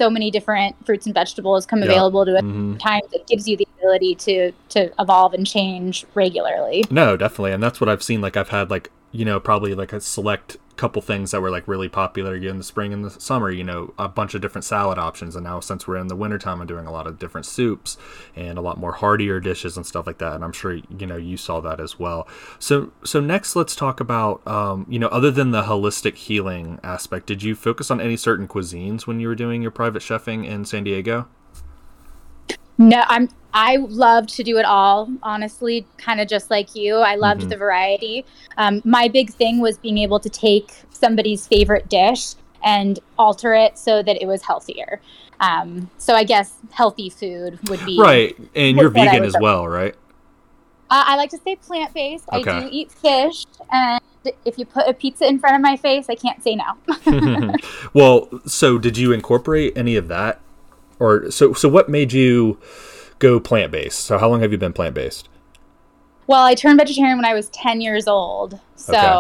so 0.02 0.10
many 0.10 0.32
different 0.32 0.76
fruits 0.84 1.06
and 1.06 1.14
vegetables 1.14 1.66
come 1.68 1.80
Yeah. 1.80 1.86
available 1.86 2.26
to 2.26 2.36
us 2.36 2.42
Mhm. 2.44 2.80
times 2.80 3.04
it 3.14 3.28
gives 3.28 3.48
you 3.48 3.56
the 3.56 3.68
ability 3.78 4.16
to 4.16 4.52
to 4.70 4.90
evolve 5.00 5.34
and 5.36 5.46
change 5.46 6.06
regularly. 6.16 6.84
No, 6.90 7.16
definitely, 7.16 7.52
and 7.52 7.62
that's 7.62 7.80
what 7.80 7.88
I've 7.88 8.02
seen. 8.02 8.20
Like 8.20 8.36
I've 8.36 8.50
had 8.50 8.72
like 8.72 8.90
you 9.12 9.26
know 9.26 9.40
probably 9.40 9.76
like 9.76 9.94
a 9.94 10.02
select 10.02 10.58
couple 10.82 11.00
things 11.00 11.30
that 11.30 11.42
were 11.42 11.52
like 11.52 11.68
really 11.68 11.88
popular 11.88 12.36
in 12.36 12.58
the 12.58 12.64
spring 12.64 12.92
and 12.92 13.06
the 13.06 13.12
summer. 13.12 13.52
You 13.52 13.64
know, 13.64 13.94
a 14.00 14.10
bunch 14.10 14.34
of 14.34 14.42
different 14.42 14.66
salad 14.66 14.98
options, 14.98 15.36
and 15.36 15.44
now 15.44 15.60
since 15.60 15.88
we're 15.88 15.98
in 15.98 16.08
the 16.08 16.16
wintertime, 16.16 16.60
I'm 16.60 16.68
doing 16.68 16.88
a 16.88 16.92
lot 16.92 17.06
of 17.06 17.20
different 17.20 17.46
soups 17.46 17.98
and 18.36 18.58
a 18.58 18.62
lot 18.62 18.80
more 18.80 18.94
heartier 18.94 19.40
dishes 19.40 19.78
and 19.78 19.86
stuff 19.86 20.08
like 20.08 20.18
that. 20.18 20.34
And 20.34 20.44
I'm 20.44 20.54
sure 20.54 20.74
you 20.74 21.06
know 21.06 21.18
you 21.18 21.38
saw 21.38 21.60
that 21.62 21.80
as 21.80 22.00
well. 22.00 22.28
So 22.58 22.92
so 23.04 23.20
next, 23.20 23.56
let's 23.56 23.76
talk 23.76 24.00
about 24.00 24.46
um, 24.48 24.86
you 24.90 24.98
know 24.98 25.08
other 25.10 25.32
than 25.32 25.52
the 25.52 25.64
holistic 25.64 26.16
healing 26.16 26.80
aspect, 26.84 27.28
did 27.28 27.44
you 27.44 27.54
focus 27.56 27.92
on 27.92 28.02
any 28.02 28.18
certain 28.18 28.48
cuisines 28.48 29.06
when 29.06 29.20
you 29.20 29.28
were 29.28 29.36
doing 29.36 29.62
your 29.62 29.72
private 29.72 30.02
chefing 30.02 30.46
in 30.46 30.66
San 30.66 30.84
Diego? 30.84 31.28
No, 32.82 33.04
I'm 33.08 33.30
I 33.54 33.76
loved 33.78 34.30
to 34.36 34.44
do 34.44 34.58
it 34.58 34.66
all, 34.66 35.10
honestly, 35.24 35.86
kind 35.98 36.22
of 36.22 36.28
just 36.30 36.50
like 36.50 36.74
you. 36.74 36.96
I 36.96 37.16
loved 37.16 37.42
Mhm. 37.42 37.50
the 37.50 37.58
variety. 37.58 38.26
Um, 38.58 38.82
my 38.86 39.10
big 39.10 39.30
thing 39.30 39.60
was 39.60 39.78
being 39.78 39.98
able 39.98 40.20
to 40.22 40.30
take 40.30 40.72
somebody's 40.90 41.48
favorite 41.48 41.90
dish 41.90 42.36
and 42.64 43.00
alter 43.20 43.54
it 43.54 43.78
so 43.78 44.02
that 44.04 44.22
it 44.22 44.26
was 44.26 44.44
healthier. 44.44 45.02
Um, 45.42 45.90
so 45.98 46.14
I 46.16 46.24
guess 46.24 46.54
healthy 46.72 47.10
food 47.10 47.60
would 47.70 47.84
be 47.86 48.00
Right, 48.00 48.38
and 48.56 48.78
you're 48.78 48.90
vegan 48.90 49.26
as 49.26 49.36
well, 49.40 49.68
right? 49.68 49.96
Uh, 50.90 51.04
I 51.08 51.16
like 51.18 51.30
to 51.32 51.38
stay 51.38 51.56
plant 51.58 51.94
based. 51.94 52.26
I 52.32 52.44
do 52.44 52.68
eat 52.72 52.92
fish, 52.92 53.46
and 53.72 54.00
if 54.46 54.58
you 54.58 54.66
put 54.66 54.88
a 54.88 54.94
pizza 54.94 55.26
in 55.28 55.40
front 55.40 55.56
of 55.56 55.62
my 55.62 55.76
face, 55.76 56.08
I 56.10 56.16
can't 56.16 56.42
say 56.42 56.56
no. 56.56 57.56
well, 57.94 58.30
so 58.46 58.78
did 58.78 58.98
you 58.98 59.12
incorporate 59.12 59.76
any 59.76 59.96
of 59.98 60.08
that, 60.08 60.40
or 61.02 61.32
so? 61.32 61.54
So 61.54 61.70
what 61.70 61.90
made 61.90 62.14
you 62.14 62.60
go 63.20 63.40
plant 63.40 63.72
based? 63.72 64.02
So 64.02 64.18
how 64.18 64.30
long 64.30 64.42
have 64.42 64.52
you 64.52 64.58
been 64.58 64.74
plant 64.74 64.96
based? 64.96 65.30
well, 66.28 66.44
I 66.46 66.56
turned 66.56 66.80
vegetarian 66.80 67.18
when 67.18 67.26
I 67.26 67.34
was 67.34 67.50
10 67.50 67.82
years 67.82 68.08
old, 68.08 68.60
so 68.76 68.96
Okay. 68.96 69.20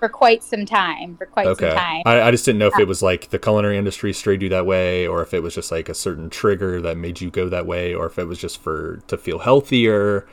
for 0.00 0.08
quite 0.08 0.42
some 0.42 0.66
time, 0.66 1.16
for 1.16 1.26
quite 1.26 1.46
Okay, 1.50 1.56
some 1.56 1.70
time. 1.70 2.02
I, 2.06 2.22
I 2.22 2.30
just 2.30 2.44
didn't 2.44 2.58
know 2.58 2.68
if 2.68 2.78
uh, 2.78 2.82
it 2.82 2.88
was 2.88 3.02
like 3.02 3.30
the 3.30 3.38
culinary 3.38 3.76
industry 3.76 4.12
strayed 4.12 4.42
you 4.42 4.48
that 4.50 4.66
way, 4.66 5.06
or 5.06 5.22
if 5.22 5.34
it 5.34 5.42
was 5.42 5.54
just 5.54 5.70
like 5.70 5.88
a 5.88 5.94
certain 5.94 6.30
trigger 6.30 6.80
that 6.80 6.96
made 6.96 7.20
you 7.20 7.30
go 7.30 7.48
that 7.50 7.66
way, 7.66 7.94
or 7.94 8.06
if 8.06 8.18
it 8.18 8.24
was 8.26 8.38
just 8.38 8.58
for 8.62 8.98
to 9.08 9.18
feel 9.18 9.40
healthier. 9.40 10.26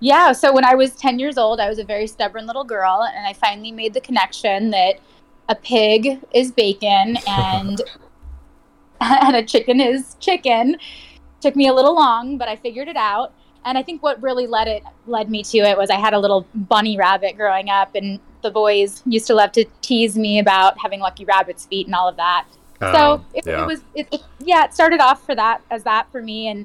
Yeah, 0.00 0.32
so 0.32 0.52
when 0.52 0.64
I 0.64 0.74
was 0.74 0.96
10 0.96 1.18
years 1.18 1.36
old, 1.36 1.60
I 1.60 1.68
was 1.68 1.78
a 1.78 1.84
very 1.84 2.06
stubborn 2.06 2.46
little 2.46 2.64
girl, 2.64 3.02
and 3.14 3.26
I 3.26 3.34
finally 3.34 3.72
made 3.72 3.92
the 3.94 4.00
connection 4.00 4.70
that 4.70 5.00
a 5.48 5.54
pig 5.54 6.20
is 6.32 6.52
bacon 6.52 7.18
and 7.26 7.82
and 9.24 9.36
a 9.36 9.42
chicken 9.42 9.80
is 9.80 10.16
chicken. 10.20 10.76
Took 11.40 11.56
me 11.56 11.68
a 11.68 11.72
little 11.72 11.94
long, 11.94 12.36
but 12.36 12.48
I 12.48 12.56
figured 12.56 12.88
it 12.88 12.96
out. 12.96 13.32
And 13.64 13.76
I 13.76 13.82
think 13.82 14.02
what 14.02 14.22
really 14.22 14.46
led 14.46 14.68
it 14.68 14.82
led 15.06 15.30
me 15.30 15.42
to 15.44 15.58
it 15.58 15.76
was 15.76 15.90
I 15.90 15.96
had 15.96 16.14
a 16.14 16.18
little 16.18 16.46
bunny 16.54 16.96
rabbit 16.96 17.36
growing 17.36 17.68
up, 17.68 17.94
and 17.94 18.18
the 18.42 18.50
boys 18.50 19.02
used 19.06 19.26
to 19.26 19.34
love 19.34 19.52
to 19.52 19.64
tease 19.82 20.16
me 20.16 20.38
about 20.38 20.78
having 20.78 21.00
lucky 21.00 21.24
rabbit's 21.24 21.66
feet 21.66 21.86
and 21.86 21.94
all 21.94 22.08
of 22.08 22.16
that. 22.16 22.46
Oh, 22.80 22.92
so 22.92 23.24
it, 23.34 23.46
yeah. 23.46 23.62
it 23.62 23.66
was, 23.66 23.80
it, 23.94 24.08
it- 24.10 24.22
yeah, 24.38 24.64
it 24.64 24.72
started 24.72 25.00
off 25.00 25.24
for 25.26 25.34
that 25.34 25.60
as 25.70 25.82
that 25.84 26.10
for 26.10 26.22
me, 26.22 26.48
and 26.48 26.64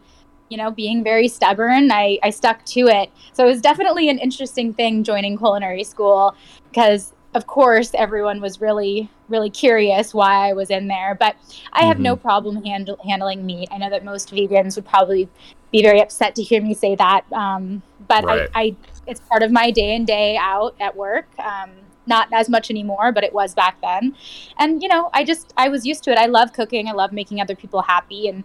you 0.49 0.57
know, 0.57 0.69
being 0.71 1.03
very 1.03 1.27
stubborn, 1.27 1.91
I, 1.91 2.19
I 2.21 2.29
stuck 2.29 2.63
to 2.65 2.81
it. 2.81 3.09
So 3.33 3.45
it 3.45 3.47
was 3.49 3.61
definitely 3.61 4.09
an 4.09 4.19
interesting 4.19 4.73
thing 4.73 5.03
joining 5.03 5.37
culinary 5.37 5.83
school 5.83 6.35
because, 6.69 7.13
of 7.35 7.47
course, 7.47 7.91
everyone 7.93 8.39
was 8.39 8.61
really, 8.61 9.09
really 9.27 9.49
curious 9.49 10.13
why 10.13 10.49
I 10.49 10.53
was 10.53 10.69
in 10.69 10.87
there. 10.87 11.15
But 11.15 11.35
I 11.73 11.83
have 11.83 11.99
no 11.99 12.15
problem 12.15 12.63
handle, 12.63 12.97
handling 13.05 13.45
meat. 13.45 13.67
I 13.71 13.77
know 13.77 13.89
that 13.89 14.05
most 14.05 14.33
vegans 14.33 14.77
would 14.77 14.85
probably 14.85 15.27
be 15.69 15.83
very 15.83 16.01
upset 16.01 16.33
to 16.35 16.43
hear 16.43 16.61
me 16.61 16.73
say 16.73 16.95
that. 16.95 17.25
Um, 17.33 17.83
but 18.07 18.23
Right. 18.23 18.49
I, 18.55 18.61
I, 18.61 18.75
it's 19.05 19.19
part 19.19 19.43
of 19.43 19.51
my 19.51 19.69
day 19.69 19.95
in, 19.95 20.05
day 20.05 20.37
out 20.37 20.75
at 20.79 20.95
work. 20.95 21.27
Um, 21.37 21.71
not 22.07 22.29
as 22.31 22.47
much 22.47 22.69
anymore, 22.69 23.11
but 23.11 23.23
it 23.23 23.33
was 23.33 23.53
back 23.53 23.81
then. 23.81 24.15
And, 24.57 24.81
you 24.81 24.87
know, 24.87 25.09
I 25.13 25.25
just, 25.25 25.53
I 25.57 25.67
was 25.67 25.85
used 25.85 26.03
to 26.05 26.11
it. 26.11 26.17
I 26.17 26.27
love 26.27 26.53
cooking. 26.53 26.87
I 26.87 26.93
love 26.93 27.11
making 27.11 27.41
other 27.41 27.55
people 27.55 27.81
happy. 27.81 28.29
And 28.29 28.43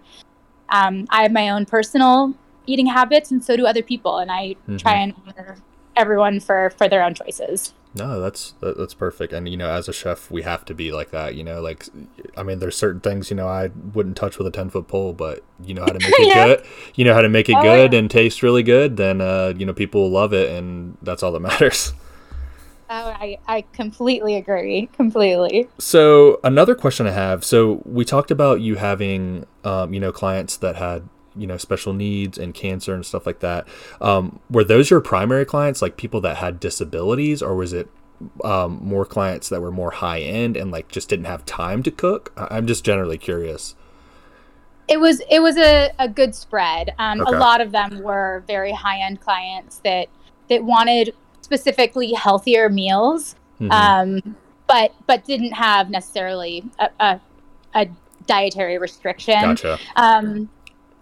um, 0.71 1.07
I 1.11 1.23
have 1.23 1.33
my 1.33 1.51
own 1.51 1.65
personal 1.65 2.35
eating 2.67 2.87
habits, 2.87 3.31
and 3.31 3.45
so 3.45 3.57
do 3.57 3.67
other 3.67 3.83
people. 3.83 4.19
And 4.19 4.31
I 4.33 4.57
try 4.79 4.95
and 4.95 5.15
honor 5.27 5.57
everyone 6.01 6.41
for 6.41 6.71
for 6.79 6.89
their 6.89 7.03
own 7.03 7.15
choices. 7.15 7.75
No, 7.93 8.21
that's 8.21 8.53
that, 8.61 8.79
that's 8.79 8.95
perfect. 8.95 9.33
And 9.33 9.49
you 9.49 9.57
know, 9.57 9.69
as 9.71 9.89
a 9.89 9.93
chef, 9.93 10.31
we 10.31 10.43
have 10.43 10.65
to 10.67 10.75
be 10.75 10.93
like 10.93 11.11
that. 11.11 11.35
You 11.35 11.45
know, 11.45 11.61
like 11.61 11.87
I 12.37 12.43
mean, 12.43 12.59
there's 12.61 12.77
certain 12.77 13.01
things 13.01 13.31
you 13.31 13.37
know 13.37 13.49
I 13.49 13.71
wouldn't 13.95 14.17
touch 14.17 14.39
with 14.39 14.47
a 14.47 14.51
ten 14.51 14.71
foot 14.71 14.87
pole, 14.89 15.13
but 15.13 15.43
you 15.65 15.75
know 15.75 15.83
how 15.83 15.93
to 15.93 15.99
make 15.99 16.19
it 16.19 16.27
Yeah. 16.35 16.47
good. 16.47 16.65
You 16.95 17.05
know 17.05 17.15
how 17.15 17.21
to 17.23 17.29
make 17.29 17.49
it 17.49 17.57
Oh, 17.57 17.63
good 17.63 17.93
yeah. 17.93 17.99
and 17.99 18.11
taste 18.11 18.43
really 18.43 18.63
good. 18.63 18.97
Then 18.97 19.21
uh, 19.21 19.53
you 19.57 19.67
know 19.67 19.73
people 19.75 20.03
will 20.03 20.11
love 20.11 20.33
it, 20.33 20.51
and 20.51 20.97
that's 21.03 21.23
all 21.23 21.33
that 21.33 21.41
matters. 21.51 21.93
Oh, 22.93 23.07
I 23.21 23.39
I 23.47 23.65
completely 23.73 24.35
agree. 24.37 24.89
Completely. 24.95 25.69
So 25.79 26.41
another 26.45 26.75
question 26.75 27.07
I 27.07 27.13
have. 27.13 27.45
So 27.45 27.83
we 27.85 28.05
talked 28.05 28.31
about 28.33 28.61
you 28.61 28.77
having, 28.77 29.47
um, 29.65 29.95
you 29.95 30.01
know, 30.01 30.11
clients 30.11 30.57
that 30.59 30.75
had, 30.77 31.09
you 31.37 31.47
know, 31.47 31.57
special 31.57 31.93
needs 31.93 32.39
and 32.39 32.55
cancer 32.55 32.95
and 32.95 33.05
stuff 33.07 33.27
like 33.27 33.41
that. 33.41 33.67
Um, 34.01 34.41
were 34.51 34.65
those 34.65 34.91
your 34.91 35.01
primary 35.01 35.45
clients, 35.45 35.81
like 35.83 35.97
people 35.97 36.21
that 36.23 36.39
had 36.39 36.59
disabilities, 36.61 37.43
or 37.43 37.55
was 37.55 37.73
it 37.73 37.89
um, 38.45 38.81
more 38.83 39.05
clients 39.05 39.49
that 39.49 39.61
were 39.61 39.71
more 39.71 39.93
high 39.93 40.21
end 40.21 40.57
and 40.57 40.71
like 40.71 40.89
just 40.89 41.09
didn't 41.09 41.27
have 41.27 41.45
time 41.47 41.83
to 41.85 41.91
cook? 41.91 42.33
I'm 42.37 42.67
just 42.67 42.85
generally 42.85 43.19
curious. 43.19 43.75
It 44.89 44.99
was 44.99 45.23
it 45.31 45.41
was 45.41 45.57
a, 45.57 45.91
a 46.01 46.09
good 46.09 46.35
spread. 46.35 46.95
Um, 46.99 47.21
Okay. 47.21 47.37
A 47.37 47.39
lot 47.39 47.61
of 47.61 47.71
them 47.71 48.01
were 48.03 48.43
very 48.47 48.73
high 48.73 48.99
end 49.01 49.21
clients 49.21 49.79
that 49.85 50.09
that 50.49 50.65
wanted 50.65 51.15
specifically 51.43 52.13
healthier 52.13 52.69
meals, 52.69 53.37
Mhm. 53.61 53.71
um, 53.71 54.37
but 54.67 54.93
but 55.07 55.25
didn't 55.25 55.53
have 55.53 55.91
necessarily 55.91 56.65
a, 56.81 56.89
a, 56.99 57.21
a 57.75 57.87
dietary 58.27 58.79
restriction. 58.79 59.41
gotcha. 59.41 59.79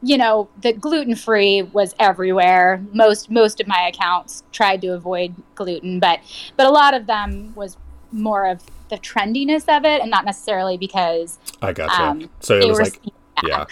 You 0.03 0.17
know, 0.17 0.49
the 0.61 0.73
gluten 0.73 1.17
free 1.17 1.63
was 1.63 1.95
everywhere. 1.99 2.83
Most 2.93 3.31
most 3.31 3.61
of 3.61 3.67
my 3.67 3.89
accounts 3.89 4.45
tried 4.53 4.81
to 4.83 4.89
avoid 4.89 5.35
gluten, 5.55 6.01
but 6.01 6.21
but 6.57 6.67
a 6.67 6.71
lot 6.71 6.95
of 6.95 7.07
them 7.07 7.53
was 7.55 7.77
more 8.13 8.47
of 8.47 8.63
the 8.89 8.97
trendiness 8.97 9.65
of 9.69 9.85
it, 9.85 10.01
and 10.01 10.11
not 10.11 10.25
necessarily 10.25 10.77
because 10.77 11.39
I 11.61 11.73
gotcha. 11.73 12.03
um, 12.03 12.31
so 12.41 12.59
it 12.59 12.69
was 12.69 12.79
like, 12.79 13.01
yeah, 13.45 13.65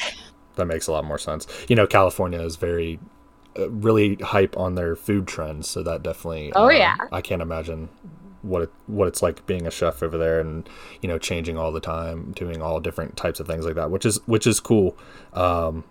that 0.56 0.66
makes 0.66 0.86
a 0.86 0.92
lot 0.92 1.04
more 1.04 1.18
sense. 1.18 1.46
You 1.68 1.76
know, 1.76 1.86
California 1.86 2.40
is 2.40 2.56
very, 2.56 2.98
uh, 3.58 3.70
really 3.70 4.16
hype 4.16 4.56
on 4.56 4.74
their 4.74 4.96
food 4.96 5.26
trends, 5.26 5.68
so 5.68 5.82
that 5.82 6.02
definitely. 6.02 6.52
Oh, 6.54 6.66
uh, 6.66 6.70
yeah. 6.70 6.96
I 7.12 7.20
can't 7.20 7.42
imagine 7.42 7.88
what 8.42 8.62
it, 8.62 8.72
what 8.86 9.08
it's 9.08 9.22
like 9.22 9.46
being 9.46 9.66
a 9.66 9.70
chef 9.70 10.02
over 10.02 10.18
there, 10.18 10.40
and 10.40 10.68
you 11.00 11.08
know, 11.08 11.18
changing 11.18 11.56
all 11.56 11.72
the 11.72 11.80
time, 11.80 12.32
doing 12.32 12.60
all 12.60 12.80
different 12.80 13.16
types 13.16 13.38
of 13.38 13.46
things 13.46 13.64
like 13.64 13.76
that, 13.76 13.90
which 13.90 14.04
is 14.04 14.18
which 14.26 14.46
is 14.46 14.58
cool. 14.60 14.98
Um, 15.32 15.84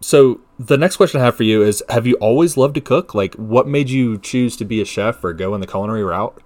so 0.00 0.40
the 0.58 0.76
next 0.76 0.96
question 0.96 1.20
I 1.20 1.24
have 1.24 1.36
for 1.36 1.42
you 1.42 1.62
is: 1.62 1.82
Have 1.88 2.06
you 2.06 2.14
always 2.16 2.56
loved 2.56 2.74
to 2.74 2.80
cook? 2.80 3.14
Like, 3.14 3.34
what 3.34 3.66
made 3.66 3.90
you 3.90 4.18
choose 4.18 4.56
to 4.56 4.64
be 4.64 4.80
a 4.80 4.84
chef 4.84 5.22
or 5.24 5.32
go 5.32 5.54
in 5.54 5.60
the 5.60 5.66
culinary 5.66 6.02
route? 6.04 6.40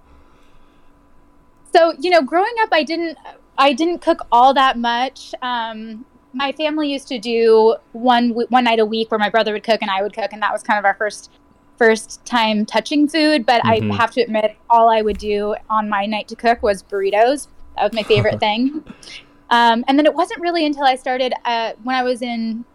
So 1.73 1.93
you 1.99 2.09
know, 2.09 2.21
growing 2.21 2.53
up, 2.61 2.69
I 2.71 2.83
didn't 2.83 3.17
I 3.57 3.73
didn't 3.73 3.99
cook 3.99 4.25
all 4.31 4.53
that 4.53 4.77
much. 4.77 5.33
Um, 5.41 6.05
my 6.33 6.51
family 6.51 6.91
used 6.91 7.07
to 7.09 7.19
do 7.19 7.75
one 7.93 8.29
one 8.31 8.63
night 8.63 8.79
a 8.79 8.85
week 8.85 9.11
where 9.11 9.19
my 9.19 9.29
brother 9.29 9.53
would 9.53 9.63
cook 9.63 9.81
and 9.81 9.89
I 9.89 10.01
would 10.01 10.13
cook, 10.13 10.31
and 10.33 10.41
that 10.41 10.51
was 10.51 10.63
kind 10.63 10.79
of 10.79 10.85
our 10.85 10.95
first 10.95 11.31
first 11.77 12.25
time 12.25 12.65
touching 12.65 13.07
food. 13.07 13.45
But 13.45 13.61
Mhm. 13.63 13.91
I 13.91 13.95
have 13.95 14.11
to 14.11 14.21
admit, 14.21 14.55
all 14.69 14.89
I 14.89 15.01
would 15.01 15.17
do 15.17 15.55
on 15.69 15.89
my 15.89 16.05
night 16.05 16.27
to 16.29 16.35
cook 16.35 16.63
was 16.63 16.83
burritos. 16.83 17.47
That 17.75 17.83
was 17.83 17.93
my 17.93 18.03
favorite 18.03 18.39
thing. 18.39 18.83
Um, 19.49 19.83
and 19.87 19.99
then 19.99 20.05
it 20.05 20.13
wasn't 20.13 20.41
really 20.41 20.65
until 20.65 20.83
I 20.83 20.95
started 20.95 21.33
uh, 21.43 21.73
when 21.83 21.95
I 21.95 22.03
was 22.03 22.21
in 22.21 22.65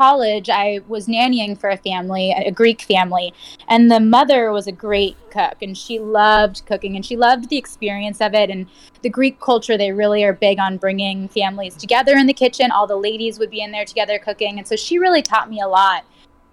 college. 0.00 0.48
I 0.48 0.80
was 0.88 1.06
nannying 1.06 1.60
for 1.60 1.68
a 1.68 1.76
family, 1.76 2.32
a 2.32 2.50
Greek 2.50 2.80
family, 2.80 3.34
and 3.68 3.90
the 3.90 4.00
mother 4.00 4.50
was 4.50 4.66
a 4.66 4.72
great 4.72 5.14
cook 5.30 5.56
and 5.60 5.76
she 5.76 5.98
loved 5.98 6.64
cooking 6.64 6.96
and 6.96 7.04
she 7.04 7.16
loved 7.16 7.50
the 7.50 7.58
experience 7.58 8.20
of 8.22 8.34
it 8.34 8.50
and 8.50 8.66
the 9.02 9.08
greek 9.08 9.40
culture 9.40 9.76
they 9.76 9.92
really 9.92 10.24
are 10.24 10.32
big 10.32 10.58
on 10.58 10.76
bringing 10.76 11.28
families 11.28 11.76
together 11.76 12.16
in 12.16 12.26
the 12.26 12.32
kitchen 12.32 12.70
all 12.70 12.86
the 12.86 12.96
ladies 12.96 13.38
would 13.38 13.50
be 13.50 13.62
in 13.62 13.70
there 13.70 13.84
together 13.84 14.18
cooking 14.18 14.58
and 14.58 14.66
so 14.66 14.74
she 14.74 14.98
really 14.98 15.22
taught 15.22 15.48
me 15.48 15.60
a 15.60 15.68
lot 15.68 16.04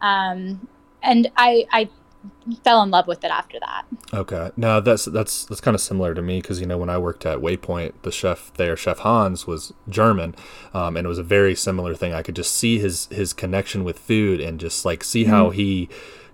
um, 0.01 0.67
and 1.01 1.31
I, 1.37 1.65
I 1.71 1.89
fell 2.63 2.81
in 2.81 2.89
love 2.89 3.07
with 3.07 3.23
it 3.23 3.31
after 3.31 3.59
that 3.59 3.85
Okay, 4.13 4.51
no, 4.55 4.79
that's 4.79 5.05
that's 5.05 5.45
that's 5.45 5.59
kind 5.59 5.75
of 5.75 5.81
similar 5.81 6.15
to 6.15 6.21
me 6.21 6.39
because 6.41 6.61
you 6.61 6.65
know 6.65 6.77
when 6.77 6.89
I 6.89 6.97
worked 6.97 7.25
at 7.25 7.39
Waypoint, 7.39 7.93
the 8.03 8.11
chef 8.11 8.53
there, 8.55 8.77
Chef 8.77 8.99
Hans, 8.99 9.45
was 9.45 9.73
German, 9.89 10.33
um, 10.73 10.95
and 10.95 11.05
it 11.05 11.09
was 11.09 11.17
a 11.17 11.23
very 11.23 11.55
similar 11.55 11.93
thing. 11.93 12.13
I 12.13 12.21
could 12.21 12.35
just 12.35 12.53
see 12.53 12.79
his 12.79 13.07
his 13.07 13.33
connection 13.33 13.83
with 13.83 13.99
food 13.99 14.39
and 14.39 14.61
just 14.61 14.85
like 14.85 15.03
see 15.03 15.25
how 15.25 15.49
he 15.49 15.89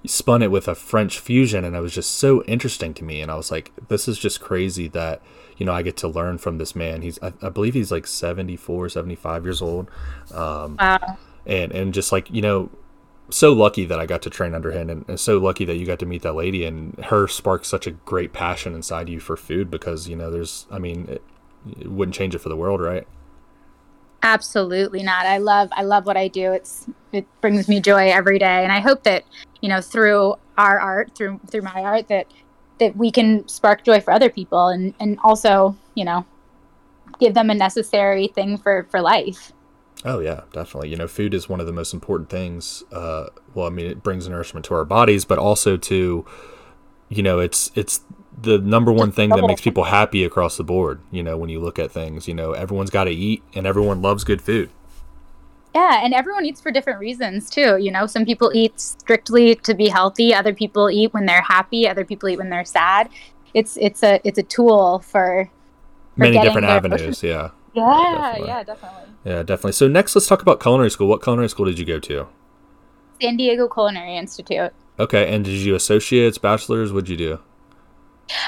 spun 0.06 0.44
it 0.44 0.52
with 0.52 0.68
a 0.68 0.76
French 0.76 1.18
fusion, 1.18 1.66
and 1.66 1.76
it 1.76 1.80
was 1.80 1.96
just 1.96 2.12
so 2.12 2.44
interesting 2.44 2.94
to 2.94 3.04
me. 3.04 3.22
And 3.22 3.32
I 3.32 3.36
was 3.36 3.50
like, 3.50 3.72
this 3.88 4.08
is 4.08 4.20
just 4.20 4.40
crazy 4.40 4.88
that 4.90 5.24
you 5.58 5.66
know 5.66 5.74
I 5.74 5.82
get 5.82 5.98
to 5.98 6.08
learn 6.08 6.38
from 6.38 6.60
this 6.60 6.76
man. 6.76 7.02
He's 7.02 7.18
I, 7.24 7.34
I 7.42 7.50
believe 7.50 7.74
he's 7.74 7.92
like 7.92 8.06
74, 8.06 8.90
75 8.90 9.44
years 9.46 9.64
old, 9.64 9.90
um, 10.32 10.78
wow 10.80 11.18
and 11.46 11.72
and 11.72 11.94
just 11.94 12.12
like 12.12 12.30
you 12.30 12.42
know 12.42 12.70
so 13.30 13.54
lucky 13.54 13.86
that 13.86 14.00
I 14.00 14.06
got 14.06 14.22
to 14.24 14.30
train 14.30 14.54
under 14.54 14.72
him 14.72 14.90
and, 14.90 15.06
and 15.08 15.20
so 15.20 15.38
lucky 15.38 15.66
that 15.66 15.78
you 15.78 15.86
got 15.86 16.00
to 16.00 16.06
meet 16.06 16.22
that 16.24 16.34
lady 16.34 16.66
and 16.66 16.98
her 17.06 17.28
sparked 17.28 17.66
such 17.66 17.88
a 17.88 17.92
great 17.92 18.34
passion 18.34 18.76
inside 18.76 19.10
you 19.10 19.20
for 19.20 19.38
food 19.38 19.72
because 19.72 20.08
you 20.08 20.16
know 20.16 20.30
there's 20.30 20.68
I 20.70 20.80
mean 20.80 21.08
it, 21.10 21.24
it 21.80 21.92
wouldn't 21.92 22.16
change 22.16 22.36
it 22.36 22.40
for 22.40 22.50
the 22.50 22.58
world 22.58 22.82
right? 22.82 23.08
Absolutely 24.22 25.04
not. 25.04 25.26
I 25.26 25.38
love 25.38 25.70
i 25.74 25.84
love 25.84 26.06
what 26.06 26.18
i 26.18 26.28
do. 26.28 26.52
It's 26.52 26.88
it 27.12 27.26
brings 27.42 27.68
me 27.68 27.80
joy 27.80 28.10
every 28.12 28.40
day 28.40 28.64
and 28.64 28.72
i 28.72 28.80
hope 28.80 29.04
that 29.04 29.24
you 29.62 29.70
know 29.70 29.82
through 29.82 30.36
our 30.58 30.80
art 30.80 31.16
through 31.16 31.40
through 31.50 31.62
my 31.62 31.84
art 31.84 32.08
that 32.10 32.28
that 32.80 32.96
we 32.96 33.12
can 33.12 33.48
spark 33.48 33.84
joy 33.84 34.00
for 34.02 34.12
other 34.12 34.30
people 34.30 34.68
and 34.68 34.94
and 35.00 35.18
also 35.24 35.76
you 35.96 36.04
know 36.04 36.26
give 37.20 37.34
them 37.34 37.50
a 37.50 37.56
necessary 37.56 38.28
thing 38.28 38.58
for 38.58 38.88
for 38.90 39.02
life 39.02 39.54
oh 40.06 40.20
yeah 40.20 40.42
definitely. 40.52 40.90
You 40.90 40.98
know 40.98 41.08
food 41.08 41.34
is 41.34 41.48
one 41.48 41.60
of 41.60 41.66
the 41.66 41.72
most 41.74 41.94
important 41.94 42.30
things 42.30 42.84
uh 42.92 43.28
well 43.54 43.68
I 43.68 43.70
mean 43.70 43.86
it 43.88 44.04
brings 44.04 44.28
nourishment 44.28 44.66
to 44.68 44.74
our 44.76 44.86
bodies 44.86 45.26
but 45.26 45.38
also 45.38 45.78
to 45.78 46.26
you 47.10 47.24
know 47.24 47.40
it's 47.40 47.72
it's 47.76 48.02
the 48.42 48.58
number 48.58 48.92
one 48.92 49.12
thing 49.12 49.30
that 49.30 49.46
makes 49.46 49.62
people 49.62 49.84
happy 49.86 50.24
across 50.24 50.58
the 50.58 50.64
board 50.64 51.00
you 51.12 51.22
know 51.22 51.38
when 51.38 51.50
you 51.50 51.60
look 51.60 51.78
at 51.78 51.92
things 51.92 52.28
you 52.28 52.34
know 52.34 52.54
everyone's 52.54 52.90
got 52.90 53.04
to 53.06 53.12
eat 53.12 53.44
and 53.54 53.68
everyone 53.68 54.02
loves 54.02 54.24
good 54.24 54.42
food. 54.42 54.70
Yeah 55.76 56.02
and 56.04 56.14
everyone 56.14 56.46
eats 56.46 56.60
for 56.62 56.72
different 56.72 57.00
reasons 57.00 57.50
too 57.50 57.78
you 57.78 57.92
know 57.92 58.06
some 58.06 58.26
people 58.26 58.52
eat 58.54 58.80
strictly 58.80 59.56
to 59.56 59.74
be 59.74 59.88
healthy 59.90 60.34
other 60.34 60.54
people 60.54 60.90
eat 60.90 61.14
when 61.14 61.26
they're 61.26 61.42
happy 61.42 61.88
other 61.88 62.06
people 62.06 62.30
eat 62.30 62.38
when 62.38 62.50
they're 62.50 62.66
sad. 62.66 63.10
It's 63.54 63.78
it's 63.78 64.02
a 64.04 64.20
it's 64.24 64.40
a 64.40 64.44
tool 64.44 65.00
for, 65.00 65.50
for 66.16 66.20
many 66.20 66.40
different 66.40 66.66
avenues 66.68 67.02
emotions- 67.02 67.24
yeah 67.24 67.50
yeah 67.74 67.84
definitely. 68.16 68.48
yeah 68.48 68.64
definitely 68.64 69.04
yeah 69.26 69.44
definitely 69.44 69.72
so 69.72 69.88
next 69.88 70.16
let's 70.16 70.28
talk 70.28 70.42
about 70.42 70.60
culinary 70.60 70.90
school 70.92 71.08
what 71.08 71.22
culinary 71.24 71.50
school 71.50 71.66
did 71.66 71.78
you 71.80 71.86
go 71.86 72.00
to 72.00 72.28
san 73.22 73.36
diego 73.38 73.68
culinary 73.68 74.16
institute 74.18 74.72
Okay, 75.00 75.34
and 75.34 75.44
did 75.44 75.54
you 75.54 75.76
associates, 75.76 76.38
bachelors? 76.38 76.94
What'd 76.94 77.10
you 77.10 77.18
do? 77.18 77.40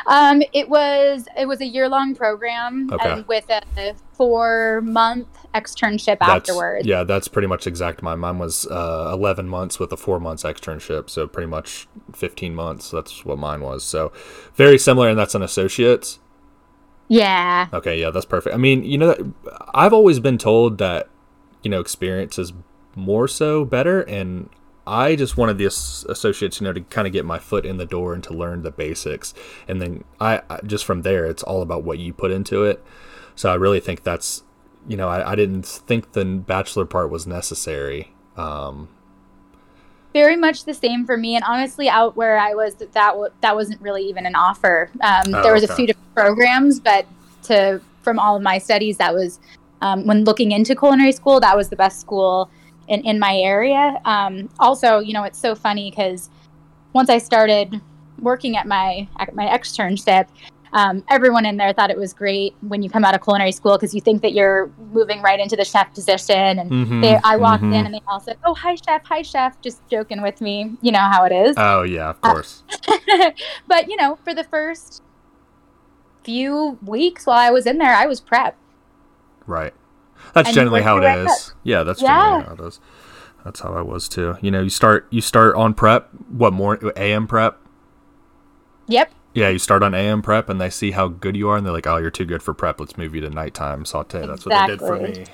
Um, 0.08 0.42
it 0.54 0.70
was 0.70 1.28
it 1.38 1.48
was 1.48 1.60
a 1.60 1.66
year 1.66 1.90
long 1.90 2.16
program 2.16 2.90
Okay. 2.92 3.24
with 3.28 3.50
a 3.50 3.96
four 4.14 4.82
month 4.82 5.28
externship 5.54 6.20
That's, 6.20 6.50
afterwards. 6.50 6.86
Yeah, 6.88 7.04
that's 7.04 7.28
pretty 7.28 7.48
much 7.48 7.68
exact. 7.68 8.02
Mine, 8.02 8.20
mine 8.20 8.38
was 8.38 8.68
uh, 8.68 9.10
eleven 9.12 9.50
months 9.50 9.80
with 9.80 9.92
a 9.92 9.98
four 9.98 10.20
months 10.20 10.44
externship, 10.44 11.10
so 11.10 11.28
pretty 11.28 11.48
much 11.48 11.88
fifteen 12.14 12.54
months. 12.54 12.92
That's 12.92 13.26
what 13.26 13.38
mine 13.38 13.62
was. 13.62 13.84
So 13.84 14.14
very 14.54 14.78
similar, 14.78 15.10
and 15.10 15.18
that's 15.18 15.36
an 15.36 15.42
associates. 15.42 16.20
Yeah. 17.08 17.68
Okay, 17.74 18.00
yeah, 18.00 18.10
that's 18.10 18.26
perfect. 18.26 18.56
I 18.56 18.58
mean, 18.58 18.84
you 18.84 18.98
know, 18.98 19.34
I've 19.74 19.94
always 19.94 20.20
been 20.20 20.38
told 20.38 20.78
that 20.80 21.10
you 21.64 21.70
know 21.70 21.80
experience 21.80 22.40
is 22.40 22.54
more 22.96 23.28
so 23.28 23.66
better, 23.66 24.02
and 24.02 24.50
I 24.88 25.16
just 25.16 25.38
wanted 25.38 25.58
the 25.58 25.66
associates, 25.66 26.60
you 26.60 26.66
know, 26.66 26.74
to 26.74 26.82
kind 26.82 27.08
of 27.08 27.14
get 27.14 27.26
my 27.26 27.40
foot 27.40 27.66
in 27.66 27.78
the 27.78 27.86
door 27.86 28.14
and 28.14 28.24
to 28.24 28.34
learn 28.34 28.62
the 28.64 28.72
basics, 28.72 29.34
and 29.68 29.82
then 29.82 30.04
I 30.20 30.42
just 30.66 30.86
from 30.86 31.02
there, 31.02 31.26
it's 31.26 31.44
all 31.44 31.62
about 31.62 31.84
what 31.84 32.00
you 32.00 32.14
put 32.14 32.32
into 32.32 32.64
it. 32.64 32.84
So 33.36 33.52
I 33.52 33.56
really 33.56 33.82
think 33.82 34.04
that's, 34.04 34.44
you 34.88 34.96
know, 34.96 35.10
I, 35.10 35.32
I 35.32 35.36
didn't 35.36 35.66
think 35.66 36.14
the 36.14 36.24
bachelor 36.24 36.86
part 36.86 37.10
was 37.10 37.28
necessary. 37.28 38.14
Um, 38.38 38.88
very 40.16 40.38
much 40.38 40.64
the 40.64 40.74
same 40.74 41.06
for 41.06 41.18
me, 41.18 41.36
and 41.36 41.44
honestly, 41.44 41.90
out 41.90 42.16
where 42.16 42.38
I 42.38 42.54
was, 42.54 42.76
that 42.76 42.94
w- 42.94 43.34
that 43.42 43.54
wasn't 43.54 43.82
really 43.82 44.04
even 44.04 44.26
an 44.26 44.34
offer. 44.34 44.90
Um, 45.02 45.36
oh, 45.36 45.44
there 45.44 45.54
was 45.54 45.66
okay. 45.66 45.74
a 45.74 45.76
few 45.76 45.88
different 45.88 46.16
programs, 46.16 46.80
but 46.80 47.06
to 47.44 47.82
from 48.02 48.18
all 48.18 48.38
of 48.38 48.42
my 48.42 48.58
studies, 48.58 48.96
that 48.96 49.14
was 49.14 49.42
um, 49.82 50.08
when 50.08 50.24
looking 50.24 50.54
into 50.54 50.74
culinary 50.74 51.12
school, 51.12 51.42
that 51.42 51.58
was 51.58 51.68
the 51.68 51.76
best 51.76 52.00
school 52.00 52.50
in, 52.88 53.02
in 53.02 53.20
my 53.20 53.36
area. 53.36 54.00
Um, 54.06 54.48
also, 54.58 55.00
you 55.00 55.12
know, 55.12 55.24
it's 55.24 55.38
so 55.38 55.54
funny 55.54 55.90
because 55.90 56.30
once 56.94 57.10
I 57.10 57.18
started 57.18 57.82
working 58.22 58.56
at 58.56 58.66
my 58.66 59.10
at 59.20 59.36
my 59.36 59.48
externship, 59.48 60.28
um, 60.76 61.06
everyone 61.10 61.46
in 61.46 61.56
there 61.56 61.72
thought 61.72 61.90
it 61.90 61.98
was 61.98 62.14
great 62.14 62.54
when 62.60 62.84
you 62.84 62.90
come 62.90 63.06
out 63.06 63.16
of 63.16 63.24
culinary 63.24 63.54
school 63.54 63.78
because 63.78 63.96
you 63.96 64.02
think 64.02 64.22
that 64.22 64.34
you're 64.34 64.70
moving 64.92 65.22
right 65.22 65.40
into 65.40 65.56
the 65.56 65.64
chef 65.64 65.94
position. 65.94 66.60
And 66.60 66.70
mm-hmm, 66.70 67.02
they, 67.02 67.18
I 67.24 67.38
walked 67.38 67.64
mm-hmm. 67.64 67.74
in 67.74 67.86
and 67.86 67.96
they 67.96 68.02
all 68.06 68.20
said, 68.20 68.38
"Oh, 68.44 68.54
hi 68.54 68.76
chef, 68.76 69.06
hi 69.06 69.22
chef," 69.22 69.60
just 69.62 69.82
joking 69.90 70.22
with 70.22 70.42
me. 70.42 70.76
You 70.82 70.92
know 70.92 71.00
how 71.00 71.24
it 71.24 71.32
is. 71.32 71.56
Oh 71.58 71.84
yeah, 71.84 72.10
of 72.10 72.20
course. 72.20 72.64
Uh, 72.90 73.32
but 73.68 73.88
you 73.88 73.96
know, 73.96 74.20
for 74.26 74.34
the 74.34 74.44
first 74.44 75.02
few 76.26 76.78
weeks 76.82 77.26
while 77.26 77.40
I 77.40 77.52
was 77.52 77.66
in 77.66 77.78
there, 77.78 77.94
I 77.94 78.06
was 78.06 78.20
prep. 78.20 78.58
Right. 79.48 79.74
That's 80.34 80.50
and 80.50 80.56
generally 80.56 80.82
how 80.82 80.98
it 80.98 81.06
is. 81.06 81.32
Up. 81.32 81.58
Yeah, 81.64 81.84
that's 81.84 82.02
yeah. 82.02 82.20
generally 82.20 82.46
how 82.48 82.66
it 82.66 82.68
is. 82.68 82.80
That's 83.46 83.60
how 83.62 83.74
I 83.74 83.82
was 83.82 84.10
too. 84.10 84.36
You 84.42 84.52
know, 84.52 84.62
you 84.62 84.70
start 84.70 85.08
you 85.10 85.22
start 85.22 85.56
on 85.56 85.74
prep. 85.74 86.10
What 86.28 86.52
more 86.52 86.78
AM 86.98 87.28
prep? 87.28 87.60
Yep. 88.88 89.14
Yeah, 89.36 89.50
you 89.50 89.60
start 89.60 89.84
on 89.84 89.94
AM 89.94 90.22
prep, 90.22 90.48
and 90.48 90.62
they 90.62 90.70
see 90.70 90.92
how 90.92 91.10
good 91.10 91.36
you 91.36 91.50
are, 91.50 91.58
and 91.58 91.66
they're 91.66 91.74
like, 91.74 91.86
"Oh, 91.86 91.98
you're 91.98 92.10
too 92.10 92.24
good 92.24 92.42
for 92.42 92.54
prep. 92.54 92.80
Let's 92.80 92.98
move 92.98 93.14
you 93.14 93.20
to 93.22 93.30
nighttime 93.30 93.84
saute." 93.84 94.26
That's 94.26 94.46
what 94.46 94.56
they 94.58 94.66
did 94.68 94.80
for 94.80 94.98
me. 94.98 95.26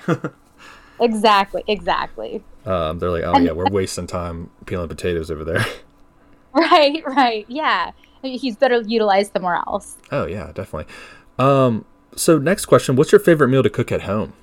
exactly. 1.00 1.62
Exactly. 1.68 2.42
Um, 2.66 2.98
they're 2.98 3.10
like, 3.10 3.22
"Oh 3.24 3.38
yeah, 3.38 3.52
we're 3.52 3.70
wasting 3.70 4.08
time 4.08 4.50
peeling 4.66 4.88
potatoes 4.88 5.30
over 5.30 5.44
there." 5.44 5.64
Right. 6.54 7.02
Right. 7.06 7.46
Yeah. 7.48 7.92
He's 8.22 8.56
better 8.56 8.82
utilized 8.82 9.32
somewhere 9.32 9.54
else. 9.66 9.96
Oh 10.10 10.26
yeah, 10.26 10.52
definitely. 10.52 10.92
Um, 11.38 11.86
so 12.14 12.38
next 12.38 12.66
question: 12.66 12.94
What's 12.96 13.10
your 13.12 13.20
favorite 13.20 13.48
meal 13.48 13.62
to 13.62 13.70
cook 13.70 13.90
at 13.90 14.02
home? 14.02 14.34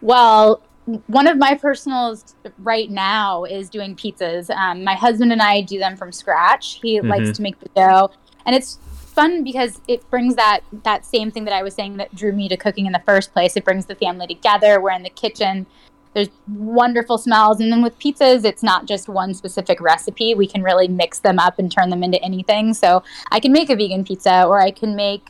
Well, 0.00 0.62
one 1.06 1.26
of 1.26 1.36
my 1.36 1.54
personals 1.54 2.34
right 2.58 2.90
now 2.90 3.44
is 3.44 3.68
doing 3.68 3.94
pizzas. 3.94 4.50
Um, 4.50 4.84
my 4.84 4.94
husband 4.94 5.32
and 5.32 5.42
I 5.42 5.60
do 5.60 5.78
them 5.78 5.96
from 5.96 6.12
scratch. 6.12 6.80
He 6.80 6.98
mm-hmm. 6.98 7.08
likes 7.08 7.36
to 7.36 7.42
make 7.42 7.60
the 7.60 7.68
dough, 7.74 8.10
and 8.46 8.56
it's 8.56 8.78
fun 8.86 9.44
because 9.44 9.80
it 9.88 10.08
brings 10.10 10.36
that 10.36 10.60
that 10.84 11.04
same 11.04 11.30
thing 11.30 11.44
that 11.44 11.52
I 11.52 11.62
was 11.62 11.74
saying 11.74 11.96
that 11.98 12.14
drew 12.14 12.32
me 12.32 12.48
to 12.48 12.56
cooking 12.56 12.86
in 12.86 12.92
the 12.92 13.02
first 13.04 13.32
place. 13.32 13.56
It 13.56 13.64
brings 13.64 13.86
the 13.86 13.96
family 13.96 14.26
together. 14.26 14.80
We're 14.80 14.92
in 14.92 15.02
the 15.02 15.10
kitchen. 15.10 15.66
There's 16.14 16.30
wonderful 16.48 17.18
smells, 17.18 17.60
and 17.60 17.70
then 17.70 17.82
with 17.82 17.98
pizzas, 17.98 18.44
it's 18.44 18.62
not 18.62 18.86
just 18.86 19.08
one 19.08 19.34
specific 19.34 19.80
recipe. 19.80 20.34
We 20.34 20.46
can 20.46 20.62
really 20.62 20.88
mix 20.88 21.18
them 21.18 21.38
up 21.38 21.58
and 21.58 21.70
turn 21.70 21.90
them 21.90 22.02
into 22.02 22.22
anything. 22.22 22.72
So 22.72 23.02
I 23.30 23.40
can 23.40 23.52
make 23.52 23.68
a 23.68 23.76
vegan 23.76 24.04
pizza, 24.04 24.44
or 24.44 24.60
I 24.60 24.70
can 24.70 24.96
make 24.96 25.28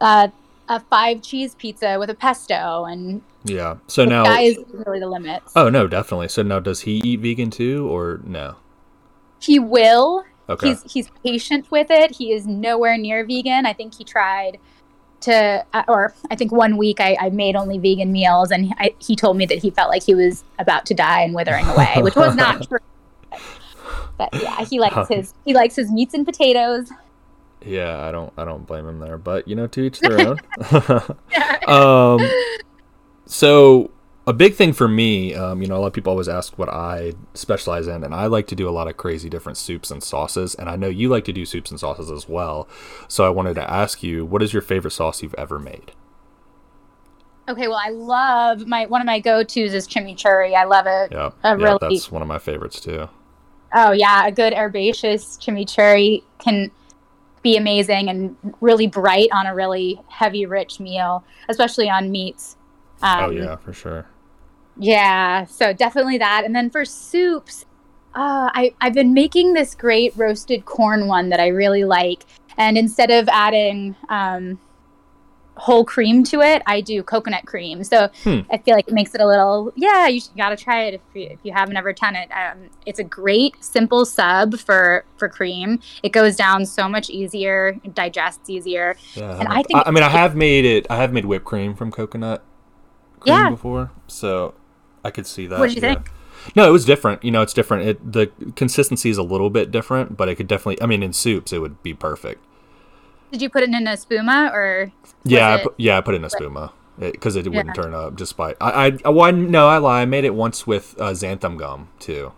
uh, 0.00 0.28
a 0.68 0.80
five 0.80 1.22
cheese 1.22 1.54
pizza 1.54 1.98
with 1.98 2.10
a 2.10 2.14
pesto 2.14 2.84
and 2.84 3.22
yeah. 3.44 3.76
So 3.86 4.04
now 4.04 4.24
that 4.24 4.42
is 4.42 4.58
really 4.72 5.00
the 5.00 5.08
limit. 5.08 5.42
Oh 5.56 5.68
no 5.68 5.86
definitely. 5.86 6.28
So 6.28 6.42
now 6.42 6.60
does 6.60 6.82
he 6.82 7.00
eat 7.04 7.20
vegan 7.20 7.50
too 7.50 7.88
or 7.90 8.20
no? 8.24 8.56
He 9.40 9.58
will. 9.58 10.24
Okay. 10.48 10.68
he's 10.68 10.92
he's 10.92 11.10
patient 11.24 11.70
with 11.70 11.90
it. 11.90 12.16
He 12.16 12.32
is 12.32 12.46
nowhere 12.46 12.96
near 12.98 13.24
vegan. 13.24 13.66
I 13.66 13.72
think 13.72 13.94
he 13.94 14.04
tried 14.04 14.58
to 15.20 15.66
uh, 15.72 15.82
or 15.88 16.14
i 16.30 16.36
think 16.36 16.52
one 16.52 16.76
week 16.76 17.00
i, 17.00 17.16
I 17.20 17.30
made 17.30 17.56
only 17.56 17.76
vegan 17.78 18.12
meals 18.12 18.52
and 18.52 18.72
I, 18.78 18.94
he 19.00 19.16
told 19.16 19.36
me 19.36 19.46
that 19.46 19.58
he 19.58 19.70
felt 19.70 19.90
like 19.90 20.04
he 20.04 20.14
was 20.14 20.44
about 20.60 20.86
to 20.86 20.94
die 20.94 21.22
and 21.22 21.34
withering 21.34 21.66
away 21.66 21.94
which 22.02 22.14
was 22.14 22.36
not 22.36 22.62
true. 22.68 22.78
But 24.16 24.28
yeah 24.32 24.64
he 24.64 24.78
likes 24.78 25.08
his 25.08 25.34
he 25.44 25.54
likes 25.54 25.74
his 25.74 25.90
meats 25.90 26.14
and 26.14 26.24
potatoes 26.24 26.90
yeah, 27.68 28.06
I 28.06 28.12
don't 28.12 28.32
I 28.36 28.44
don't 28.44 28.66
blame 28.66 28.88
him 28.88 28.98
there, 28.98 29.18
but 29.18 29.46
you 29.46 29.54
know, 29.54 29.66
to 29.68 29.80
each 29.82 30.00
their 30.00 30.20
own. 30.20 30.40
um, 31.68 32.28
so 33.26 33.90
a 34.26 34.32
big 34.32 34.54
thing 34.54 34.72
for 34.72 34.88
me, 34.88 35.34
um, 35.34 35.62
you 35.62 35.68
know, 35.68 35.76
a 35.76 35.80
lot 35.80 35.86
of 35.86 35.92
people 35.92 36.10
always 36.10 36.28
ask 36.28 36.58
what 36.58 36.68
I 36.68 37.14
specialize 37.34 37.86
in, 37.86 38.04
and 38.04 38.14
I 38.14 38.26
like 38.26 38.46
to 38.48 38.54
do 38.54 38.68
a 38.68 38.70
lot 38.70 38.86
of 38.86 38.96
crazy 38.96 39.30
different 39.30 39.56
soups 39.56 39.90
and 39.90 40.02
sauces, 40.02 40.54
and 40.54 40.68
I 40.68 40.76
know 40.76 40.88
you 40.88 41.08
like 41.08 41.24
to 41.24 41.32
do 41.32 41.46
soups 41.46 41.70
and 41.70 41.80
sauces 41.80 42.10
as 42.10 42.28
well. 42.28 42.68
So 43.08 43.24
I 43.24 43.30
wanted 43.30 43.54
to 43.54 43.70
ask 43.70 44.02
you, 44.02 44.26
what 44.26 44.42
is 44.42 44.52
your 44.52 44.62
favorite 44.62 44.90
sauce 44.90 45.22
you've 45.22 45.34
ever 45.38 45.58
made? 45.58 45.92
Okay, 47.48 47.68
well, 47.68 47.80
I 47.82 47.88
love 47.88 48.66
my 48.66 48.84
one 48.84 49.00
of 49.00 49.06
my 49.06 49.20
go 49.20 49.42
tos 49.42 49.72
is 49.72 49.88
chimichurri. 49.88 50.54
I 50.54 50.64
love 50.64 50.86
it. 50.86 51.10
Yeah, 51.10 51.30
yeah, 51.42 51.52
really... 51.54 51.78
that's 51.80 52.12
one 52.12 52.20
of 52.20 52.28
my 52.28 52.38
favorites 52.38 52.80
too. 52.80 53.08
Oh 53.74 53.92
yeah, 53.92 54.26
a 54.26 54.32
good 54.32 54.52
herbaceous 54.52 55.38
chimichurri 55.38 56.22
can 56.38 56.70
be 57.48 57.56
amazing 57.56 58.08
and 58.08 58.36
really 58.60 58.86
bright 58.86 59.28
on 59.32 59.46
a 59.46 59.54
really 59.54 60.00
heavy, 60.08 60.44
rich 60.44 60.80
meal, 60.80 61.24
especially 61.48 61.88
on 61.88 62.10
meats. 62.10 62.56
Um, 63.02 63.24
oh 63.24 63.30
yeah, 63.30 63.56
for 63.56 63.72
sure. 63.72 64.06
Yeah, 64.76 65.44
so 65.44 65.72
definitely 65.72 66.18
that. 66.18 66.44
And 66.44 66.54
then 66.54 66.68
for 66.70 66.84
soups, 66.84 67.64
uh, 68.14 68.50
I 68.54 68.74
I've 68.80 68.94
been 68.94 69.14
making 69.14 69.54
this 69.54 69.74
great 69.74 70.12
roasted 70.16 70.66
corn 70.66 71.06
one 71.06 71.30
that 71.30 71.40
I 71.40 71.48
really 71.48 71.84
like. 71.84 72.24
And 72.58 72.76
instead 72.76 73.10
of 73.10 73.28
adding 73.28 73.96
um, 74.08 74.60
whole 75.58 75.84
cream 75.84 76.24
to 76.24 76.40
it, 76.40 76.62
I 76.66 76.80
do 76.80 77.02
coconut 77.02 77.46
cream. 77.46 77.84
So 77.84 78.08
hmm. 78.24 78.40
I 78.50 78.58
feel 78.58 78.74
like 78.74 78.88
it 78.88 78.94
makes 78.94 79.14
it 79.14 79.20
a 79.20 79.26
little, 79.26 79.72
yeah, 79.76 80.06
you, 80.06 80.20
got 80.36 80.50
to 80.50 80.56
try 80.56 80.84
it 80.84 80.94
if 80.94 81.00
you, 81.14 81.28
if 81.30 81.38
you 81.42 81.52
haven't 81.52 81.76
ever 81.76 81.92
done 81.92 82.16
it. 82.16 82.30
Um, 82.30 82.70
it's 82.86 82.98
a 82.98 83.04
great, 83.04 83.62
simple 83.62 84.04
sub 84.04 84.58
for, 84.58 85.04
for 85.16 85.28
cream. 85.28 85.80
It 86.02 86.10
goes 86.10 86.36
down 86.36 86.64
so 86.64 86.88
much 86.88 87.10
easier, 87.10 87.78
it 87.84 87.94
digests 87.94 88.48
easier. 88.48 88.96
And 89.16 89.48
I 89.48 89.62
think, 89.62 89.80
I, 89.80 89.84
I 89.86 89.90
mean, 89.90 90.04
I 90.04 90.08
have 90.08 90.36
made 90.36 90.64
it, 90.64 90.86
I 90.88 90.96
have 90.96 91.12
made 91.12 91.24
whipped 91.24 91.44
cream 91.44 91.74
from 91.74 91.90
coconut 91.90 92.44
cream 93.20 93.34
yeah. 93.34 93.50
before. 93.50 93.90
So 94.06 94.54
I 95.04 95.10
could 95.10 95.26
see 95.26 95.46
that. 95.46 95.58
What 95.58 95.70
do 95.70 95.74
you 95.74 95.82
yeah. 95.82 95.94
think? 95.94 96.10
No, 96.54 96.68
it 96.68 96.72
was 96.72 96.84
different. 96.84 97.24
You 97.24 97.30
know, 97.30 97.42
it's 97.42 97.52
different. 97.52 97.88
It 97.88 98.12
the 98.12 98.30
consistency 98.56 99.10
is 99.10 99.18
a 99.18 99.22
little 99.22 99.50
bit 99.50 99.70
different, 99.70 100.16
but 100.16 100.28
it 100.28 100.36
could 100.36 100.46
definitely. 100.46 100.80
I 100.82 100.86
mean, 100.86 101.02
in 101.02 101.12
soups, 101.12 101.52
it 101.52 101.58
would 101.58 101.82
be 101.82 101.94
perfect. 101.94 102.44
Did 103.30 103.42
you 103.42 103.50
put 103.50 103.62
it 103.62 103.70
in 103.70 103.86
a 103.86 103.92
spuma 103.92 104.52
or? 104.52 104.92
Yeah, 105.24 105.54
I 105.54 105.62
put, 105.62 105.74
yeah, 105.76 105.98
I 105.98 106.00
put 106.00 106.14
it 106.14 106.18
in 106.18 106.24
a 106.24 106.28
spuma 106.28 106.72
because 106.98 107.36
it, 107.36 107.46
it, 107.46 107.50
wouldn't 107.50 107.76
yeah. 107.76 107.82
turn 107.82 107.94
up. 107.94 108.16
Despite 108.16 108.56
I, 108.60 108.98
I, 109.04 109.08
well, 109.08 109.32
no, 109.32 109.68
I 109.68 109.78
lie. 109.78 110.02
I 110.02 110.04
made 110.04 110.24
it 110.24 110.34
once 110.34 110.66
with 110.66 110.94
uh, 110.98 111.10
xanthan 111.10 111.58
gum 111.58 111.88
too. 111.98 112.32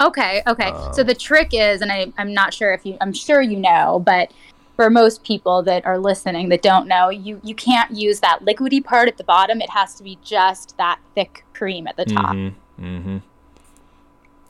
Okay, 0.00 0.42
okay. 0.46 0.68
Um, 0.68 0.92
so 0.92 1.02
the 1.02 1.14
trick 1.14 1.50
is, 1.52 1.80
and 1.80 1.90
I, 1.90 2.12
I'm 2.18 2.34
not 2.34 2.52
sure 2.52 2.72
if 2.72 2.84
you, 2.84 2.98
I'm 3.00 3.14
sure 3.14 3.40
you 3.40 3.58
know, 3.58 4.02
but 4.04 4.30
for 4.74 4.90
most 4.90 5.24
people 5.24 5.62
that 5.62 5.86
are 5.86 5.98
listening 5.98 6.50
that 6.50 6.62
don't 6.62 6.86
know, 6.86 7.08
you 7.08 7.40
you 7.42 7.54
can't 7.54 7.90
use 7.92 8.20
that 8.20 8.44
liquidy 8.44 8.84
part 8.84 9.08
at 9.08 9.16
the 9.16 9.24
bottom. 9.24 9.60
It 9.60 9.70
has 9.70 9.94
to 9.94 10.02
be 10.02 10.18
just 10.22 10.76
that 10.76 11.00
thick 11.14 11.44
cream 11.54 11.86
at 11.86 11.96
the 11.96 12.04
top. 12.04 12.34
Mm-hmm. 12.34 12.84
mm-hmm. 12.84 13.18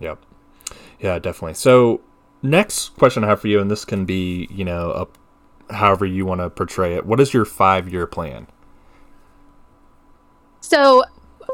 Yep. 0.01 0.19
Yeah, 1.01 1.19
definitely. 1.19 1.55
So 1.55 2.01
next 2.43 2.91
question 2.97 3.25
I 3.25 3.29
have 3.29 3.41
for 3.41 3.49
you, 3.49 3.61
and 3.61 3.71
this 3.71 3.85
can 3.85 4.05
be, 4.05 4.49
you 4.51 4.65
know, 4.65 4.91
up 4.91 5.17
however 5.71 6.07
you 6.07 6.27
want 6.27 6.41
to 6.41 6.51
portray 6.51 6.95
it. 6.95 7.07
What 7.07 7.21
is 7.21 7.35
your 7.35 7.45
five 7.45 7.89
year 7.89 8.07
plan? 8.07 8.47
So 10.61 11.05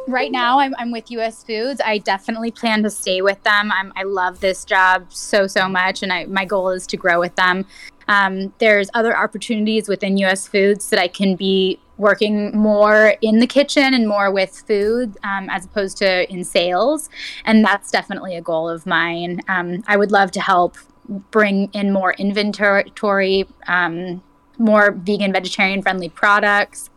right 0.08 0.32
now 0.32 0.58
I'm, 0.58 0.74
I'm 0.78 0.90
with 0.90 1.10
US 1.10 1.44
Foods. 1.44 1.80
I 1.84 1.98
definitely 1.98 2.50
plan 2.50 2.82
to 2.82 2.90
stay 2.90 3.22
with 3.22 3.42
them. 3.42 3.70
I'm, 3.72 3.92
I 3.96 4.02
love 4.04 4.40
this 4.40 4.64
job 4.64 5.12
so, 5.12 5.46
so 5.46 5.68
much. 5.68 6.02
And 6.02 6.12
I, 6.12 6.24
my 6.26 6.44
goal 6.44 6.70
is 6.70 6.86
to 6.88 6.96
grow 6.96 7.20
with 7.20 7.34
them. 7.36 7.66
Um, 8.08 8.52
there's 8.58 8.90
other 8.94 9.16
opportunities 9.16 9.88
within 9.88 10.16
US 10.18 10.46
Foods 10.46 10.90
that 10.90 10.98
I 10.98 11.08
can 11.08 11.36
be 11.36 11.78
working 11.98 12.56
more 12.56 13.14
in 13.20 13.38
the 13.38 13.46
kitchen 13.46 13.94
and 13.94 14.08
more 14.08 14.32
with 14.32 14.64
food 14.66 15.16
um, 15.22 15.48
as 15.50 15.64
opposed 15.64 15.98
to 15.98 16.30
in 16.32 16.42
sales. 16.42 17.08
And 17.44 17.64
that's 17.64 17.90
definitely 17.90 18.36
a 18.36 18.40
goal 18.40 18.68
of 18.68 18.86
mine. 18.86 19.40
Um, 19.48 19.84
I 19.86 19.96
would 19.96 20.10
love 20.10 20.32
to 20.32 20.40
help 20.40 20.76
bring 21.30 21.68
in 21.72 21.92
more 21.92 22.12
inventory, 22.14 23.46
um, 23.66 24.22
more 24.58 24.92
vegan, 24.92 25.32
vegetarian 25.32 25.82
friendly 25.82 26.08
products. 26.08 26.90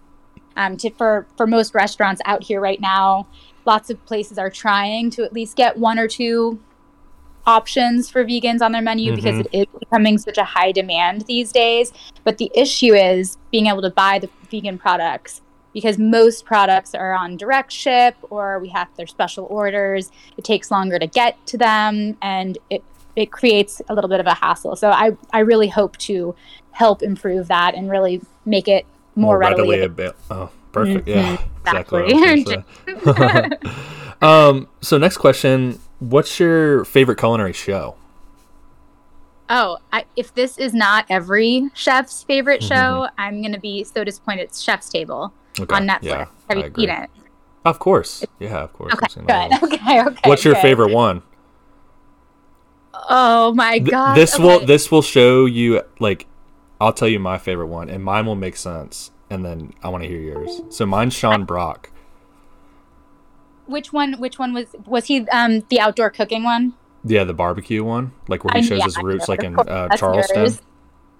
Um, 0.57 0.77
to, 0.77 0.89
for, 0.91 1.27
for 1.35 1.45
most 1.45 1.73
restaurants 1.73 2.21
out 2.25 2.43
here 2.43 2.61
right 2.61 2.79
now, 2.79 3.27
lots 3.65 3.89
of 3.89 4.03
places 4.05 4.37
are 4.37 4.49
trying 4.49 5.09
to 5.11 5.23
at 5.23 5.33
least 5.33 5.57
get 5.57 5.77
one 5.77 5.99
or 5.99 6.07
two 6.07 6.59
options 7.45 8.09
for 8.09 8.23
vegans 8.23 8.61
on 8.61 8.71
their 8.71 8.81
menu 8.81 9.11
mm-hmm. 9.11 9.15
because 9.15 9.39
it 9.39 9.47
is 9.51 9.65
becoming 9.79 10.17
such 10.17 10.37
a 10.37 10.43
high 10.43 10.71
demand 10.71 11.21
these 11.21 11.51
days. 11.51 11.91
But 12.23 12.37
the 12.37 12.51
issue 12.55 12.93
is 12.93 13.37
being 13.51 13.67
able 13.67 13.81
to 13.81 13.89
buy 13.89 14.19
the 14.19 14.29
vegan 14.49 14.77
products 14.77 15.41
because 15.73 15.97
most 15.97 16.45
products 16.45 16.95
are 16.95 17.13
on 17.13 17.35
direct 17.35 17.71
ship 17.71 18.15
or 18.29 18.59
we 18.59 18.69
have 18.69 18.87
their 18.95 19.07
special 19.07 19.45
orders. 19.49 20.11
It 20.37 20.43
takes 20.43 20.71
longer 20.71 20.97
to 20.97 21.07
get 21.07 21.45
to 21.47 21.57
them 21.57 22.17
and 22.21 22.57
it 22.69 22.83
it 23.15 23.31
creates 23.31 23.81
a 23.87 23.93
little 23.93 24.09
bit 24.09 24.19
of 24.19 24.25
a 24.25 24.33
hassle. 24.33 24.75
So 24.75 24.89
I 24.89 25.15
I 25.31 25.39
really 25.39 25.69
hope 25.69 25.97
to 25.97 26.35
help 26.71 27.01
improve 27.01 27.47
that 27.47 27.75
and 27.75 27.89
really 27.89 28.21
make 28.45 28.67
it 28.67 28.85
more, 29.15 29.33
more 29.33 29.37
readily, 29.39 29.79
readily 29.79 29.85
available. 29.85 30.19
Oh, 30.29 30.49
perfect. 30.71 31.07
Mm-hmm. 31.07 31.43
Yeah, 31.65 31.87
exactly. 32.85 33.71
um, 34.21 34.67
so 34.81 34.97
next 34.97 35.17
question: 35.17 35.79
What's 35.99 36.39
your 36.39 36.85
favorite 36.85 37.17
culinary 37.17 37.53
show? 37.53 37.95
Oh, 39.47 39.77
I, 39.93 40.05
if 40.15 40.33
this 40.33 40.57
is 40.57 40.73
not 40.73 41.05
every 41.07 41.69
chef's 41.75 42.23
favorite 42.23 42.61
mm-hmm. 42.61 42.73
show, 42.73 43.07
I'm 43.17 43.41
going 43.41 43.53
to 43.53 43.59
be 43.59 43.83
so 43.83 44.03
disappointed. 44.03 44.43
It's 44.43 44.61
Chef's 44.61 44.89
Table 44.89 45.33
okay. 45.59 45.75
on 45.75 45.87
Netflix. 45.87 46.03
Yeah, 46.03 46.25
Have 46.49 46.57
you 46.57 46.71
seen 46.75 46.89
it? 46.89 47.09
Of 47.63 47.79
course. 47.79 48.25
Yeah, 48.39 48.63
of 48.63 48.73
course. 48.73 48.93
Okay, 48.93 49.21
good. 49.21 49.63
Okay, 49.73 50.03
okay. 50.03 50.29
What's 50.29 50.43
your 50.43 50.55
good. 50.55 50.61
favorite 50.61 50.91
one? 50.93 51.21
Oh 53.09 53.53
my 53.53 53.79
god. 53.79 54.15
Th- 54.15 54.25
this 54.25 54.35
okay. 54.35 54.43
will 54.43 54.65
this 54.65 54.91
will 54.91 55.01
show 55.01 55.45
you 55.45 55.81
like 55.99 56.27
I'll 56.79 56.93
tell 56.93 57.07
you 57.07 57.19
my 57.19 57.37
favorite 57.37 57.67
one 57.67 57.89
and 57.89 58.03
mine 58.03 58.25
will 58.25 58.35
make 58.35 58.55
sense 58.55 59.11
and 59.29 59.43
then 59.45 59.73
I 59.83 59.89
want 59.89 60.03
to 60.03 60.09
hear 60.09 60.19
yours. 60.19 60.61
So 60.69 60.85
mine's 60.85 61.13
Sean 61.13 61.45
Brock. 61.45 61.91
Which 63.65 63.91
one 63.91 64.13
which 64.19 64.37
one 64.37 64.53
was 64.53 64.75
was 64.85 65.05
he 65.05 65.27
um 65.29 65.61
the 65.69 65.79
outdoor 65.79 66.09
cooking 66.09 66.43
one? 66.43 66.73
Yeah, 67.03 67.23
the 67.23 67.33
barbecue 67.33 67.83
one, 67.83 68.13
like 68.27 68.43
where 68.43 68.59
he 68.59 68.67
shows 68.67 68.79
yeah, 68.79 68.85
his 68.85 68.97
roots 68.97 69.29
like 69.29 69.43
in 69.43 69.57
uh, 69.59 69.89
Charleston. 69.95 70.37
Yours. 70.37 70.61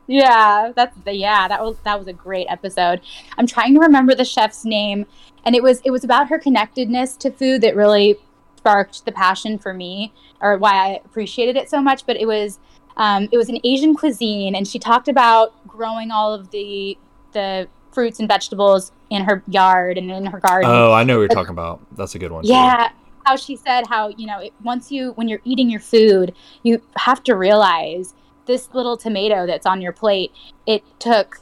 Yeah, 0.08 0.72
that's 0.76 0.96
the 1.04 1.14
yeah, 1.14 1.48
that 1.48 1.64
was 1.64 1.78
that 1.84 1.98
was 1.98 2.08
a 2.08 2.14
great 2.14 2.48
episode. 2.50 3.02
I'm 3.38 3.48
trying 3.48 3.74
to 3.76 3.80
remember 3.80 4.14
the 4.14 4.26
chef's 4.26 4.66
name 4.66 5.06
and 5.46 5.56
it 5.56 5.64
was 5.64 5.82
it 5.86 5.92
was 5.92 6.04
about 6.04 6.30
her 6.30 6.40
connectedness 6.40 7.16
to 7.18 7.32
food 7.32 7.62
that 7.62 7.76
really 7.76 8.18
sparked 8.66 9.06
the 9.06 9.12
passion 9.12 9.60
for 9.60 9.76
me 9.76 10.12
or 10.42 10.58
why 10.58 10.74
I 10.74 11.02
appreciated 11.06 11.56
it 11.56 11.70
so 11.70 11.82
much. 11.82 12.06
But 12.08 12.18
it 12.18 12.26
was 12.26 12.60
um, 12.98 13.30
it 13.32 13.38
was 13.38 13.50
an 13.50 13.60
Asian 13.64 13.96
cuisine, 13.96 14.56
and 14.56 14.68
she 14.68 14.80
talked 14.80 15.08
about 15.08 15.54
growing 15.68 16.10
all 16.10 16.34
of 16.34 16.50
the 16.50 16.98
the 17.34 17.68
fruits 17.92 18.20
and 18.20 18.28
vegetables 18.28 18.92
in 19.10 19.24
her 19.24 19.44
yard 19.48 19.98
and 19.98 20.10
in 20.10 20.26
her 20.26 20.40
garden. 20.40 20.70
Oh, 20.70 20.92
I 20.92 21.04
know 21.04 21.16
what 21.16 21.22
you're 21.22 21.28
talking 21.30 21.52
about. 21.52 21.80
That's 21.96 22.16
a 22.16 22.20
good 22.20 22.32
one. 22.32 22.44
Yeah. 22.44 22.88
Too. 22.88 22.96
How 23.26 23.36
she 23.36 23.56
said 23.56 23.88
how 23.88 24.10
you 24.10 24.28
know 24.28 24.40
it, 24.40 24.54
once 24.64 24.92
you 24.92 25.12
when 25.14 25.28
you're 25.28 25.42
eating 25.44 25.70
your 25.70 25.80
food, 25.80 26.34
you 26.64 26.82
have 26.98 27.24
to 27.24 27.36
realize 27.36 28.14
this 28.46 28.70
little 28.74 28.98
tomato 28.98 29.46
that's 29.46 29.66
on 29.66 29.82
your 29.82 29.94
plate. 29.94 30.32
It 30.66 30.84
took 31.00 31.40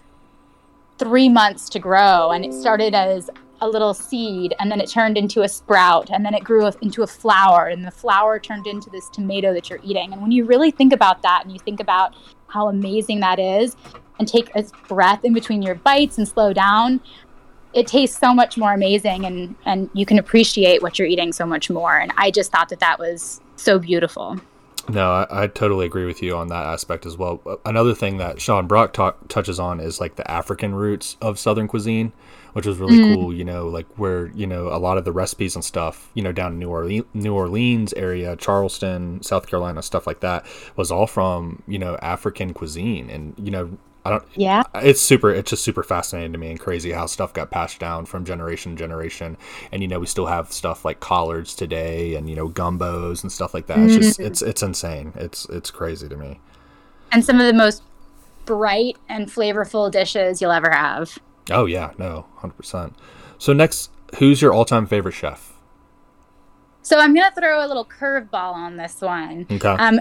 three 0.98 1.28
months 1.28 1.70
to 1.70 1.80
grow, 1.80 2.32
and 2.32 2.46
it 2.46 2.54
started 2.54 2.96
as 2.96 3.30
a 3.64 3.68
little 3.68 3.94
seed 3.94 4.54
and 4.60 4.72
then 4.72 4.82
it 4.82 4.90
turned 4.90 5.18
into 5.18 5.42
a 5.42 5.50
sprout 5.50 6.10
and 6.12 6.26
then 6.26 6.34
it 6.34 6.44
grew 6.44 6.70
into 6.82 7.02
a 7.02 7.08
flower 7.08 7.68
and 7.68 7.86
the 7.86 7.92
flower 7.92 8.40
turned 8.40 8.68
into 8.68 8.90
this 8.90 9.10
tomato 9.10 9.54
that 9.54 9.70
you're 9.70 9.80
eating. 9.84 10.12
And 10.12 10.22
when 10.22 10.32
you 10.32 10.46
really 10.46 10.70
think 10.70 10.94
about 10.94 11.22
that 11.22 11.44
and 11.44 11.52
you 11.52 11.60
think 11.60 11.80
about 11.80 12.14
how 12.48 12.68
amazing 12.68 13.22
that 13.22 13.40
is 13.40 13.76
and 14.20 14.28
take 14.28 14.54
a 14.56 14.64
breath 14.88 15.24
in 15.24 15.34
between 15.34 15.62
your 15.62 15.76
bites 15.76 16.18
and 16.18 16.28
slow 16.28 16.52
down, 16.54 17.02
it 17.74 17.88
tastes 17.88 18.20
so 18.20 18.34
much 18.34 18.58
more 18.58 18.74
amazing 18.74 19.26
and 19.26 19.56
and 19.66 19.90
you 19.94 20.06
can 20.06 20.20
appreciate 20.20 20.82
what 20.82 21.00
you're 21.00 21.08
eating 21.08 21.34
so 21.34 21.46
much 21.46 21.70
more. 21.70 21.98
And 21.98 22.12
I 22.18 22.30
just 22.30 22.52
thought 22.52 22.70
that 22.70 22.80
that 22.80 23.00
was 23.00 23.42
so 23.56 23.80
beautiful. 23.80 24.40
No, 24.90 25.12
I, 25.12 25.44
I, 25.44 25.48
totally 25.48 25.86
agree 25.86 26.06
with 26.06 26.22
you 26.22 26.36
on 26.36 26.50
that 26.50 26.66
aspect 26.66 27.06
as 27.06 27.18
well. 27.18 27.42
Another 27.64 27.96
thing 27.96 28.18
that 28.18 28.42
Sean 28.42 28.68
Brock 28.68 28.92
ta- 28.92 29.16
touches 29.30 29.58
on 29.58 29.80
is 29.80 30.02
like 30.02 30.18
the 30.18 30.30
African 30.30 30.76
roots 30.76 31.16
of 31.22 31.40
Southern 31.40 31.70
cuisine 31.70 32.12
which 32.54 32.66
was 32.66 32.78
really 32.78 32.98
mm. 32.98 33.16
cool. 33.16 33.34
You 33.34 33.44
know, 33.44 33.68
like 33.68 33.88
where 33.98 34.28
you 34.28 34.48
know 34.48 34.68
a 34.68 34.80
lot 34.80 34.98
of 34.98 35.06
the 35.06 35.12
recipes 35.12 35.56
and 35.56 35.64
stuff, 35.64 36.10
you 36.14 36.24
know, 36.24 36.32
down 36.32 36.54
in 36.54 36.60
New 36.60 36.70
Orleans, 36.70 37.06
New 37.14 37.34
Orleans 37.34 37.94
area, 37.94 38.36
Charleston, 38.36 39.22
South 39.22 39.48
Carolina, 39.48 39.82
stuff 39.82 40.08
like 40.08 40.22
that, 40.22 40.46
was 40.76 40.92
all 40.92 41.08
from 41.08 41.62
you 41.68 41.80
know 41.80 41.98
African 42.02 42.54
cuisine, 42.54 43.10
and 43.10 43.34
you 43.38 43.52
know. 43.52 43.78
I 44.06 44.10
don't. 44.10 44.26
Yeah. 44.36 44.64
It's 44.76 45.02
super. 45.02 45.32
It's 45.32 45.50
just 45.50 45.64
super 45.64 45.82
fascinating 45.82 46.34
to 46.34 46.38
me 46.38 46.52
and 46.52 46.60
crazy 46.60 46.92
how 46.92 47.06
stuff 47.06 47.32
got 47.32 47.52
passed 47.52 47.80
down 47.80 48.06
from 48.06 48.26
generation 48.26 48.74
to 48.74 48.78
generation. 48.78 49.38
And 49.72 49.82
you 49.82 49.88
know, 49.88 49.98
we 49.98 50.08
still 50.08 50.26
have 50.26 50.52
stuff 50.52 50.84
like 50.84 51.00
collards 51.00 51.56
today, 51.56 52.16
and 52.16 52.30
you 52.30 52.36
know, 52.36 52.50
gumbos 52.50 53.24
and 53.24 53.32
stuff 53.32 53.54
like 53.54 53.68
that. 53.68 53.80
It's 53.80 53.96
just, 53.96 54.20
mm-hmm. 54.20 54.28
it's 54.28 54.42
it's 54.42 54.62
insane. 54.62 55.14
It's 55.16 55.46
it's 55.46 55.72
crazy 55.72 56.10
to 56.10 56.18
me. 56.18 56.42
And 57.14 57.24
some 57.24 57.40
of 57.40 57.48
the 57.48 57.54
most 57.54 57.82
bright 58.46 58.98
and 59.08 59.28
flavorful 59.28 59.90
dishes 59.90 60.42
you'll 60.42 60.52
ever 60.52 60.70
have. 60.70 61.18
Oh 61.52 61.66
yeah, 61.66 61.92
no, 61.98 62.26
hundred 62.38 62.56
percent. 62.56 62.96
So 63.38 63.54
next, 63.54 63.92
who's 64.18 64.42
your 64.42 64.54
all-time 64.54 64.86
favorite 64.86 65.14
chef? 65.14 65.54
So 66.82 67.00
I'm 67.00 67.14
gonna 67.14 67.34
throw 67.38 67.66
a 67.66 67.68
little 67.68 67.86
curveball 67.86 68.54
on 68.54 68.78
this 68.78 69.02
one. 69.02 69.48
Okay. 69.50 69.68
Um, 69.68 70.00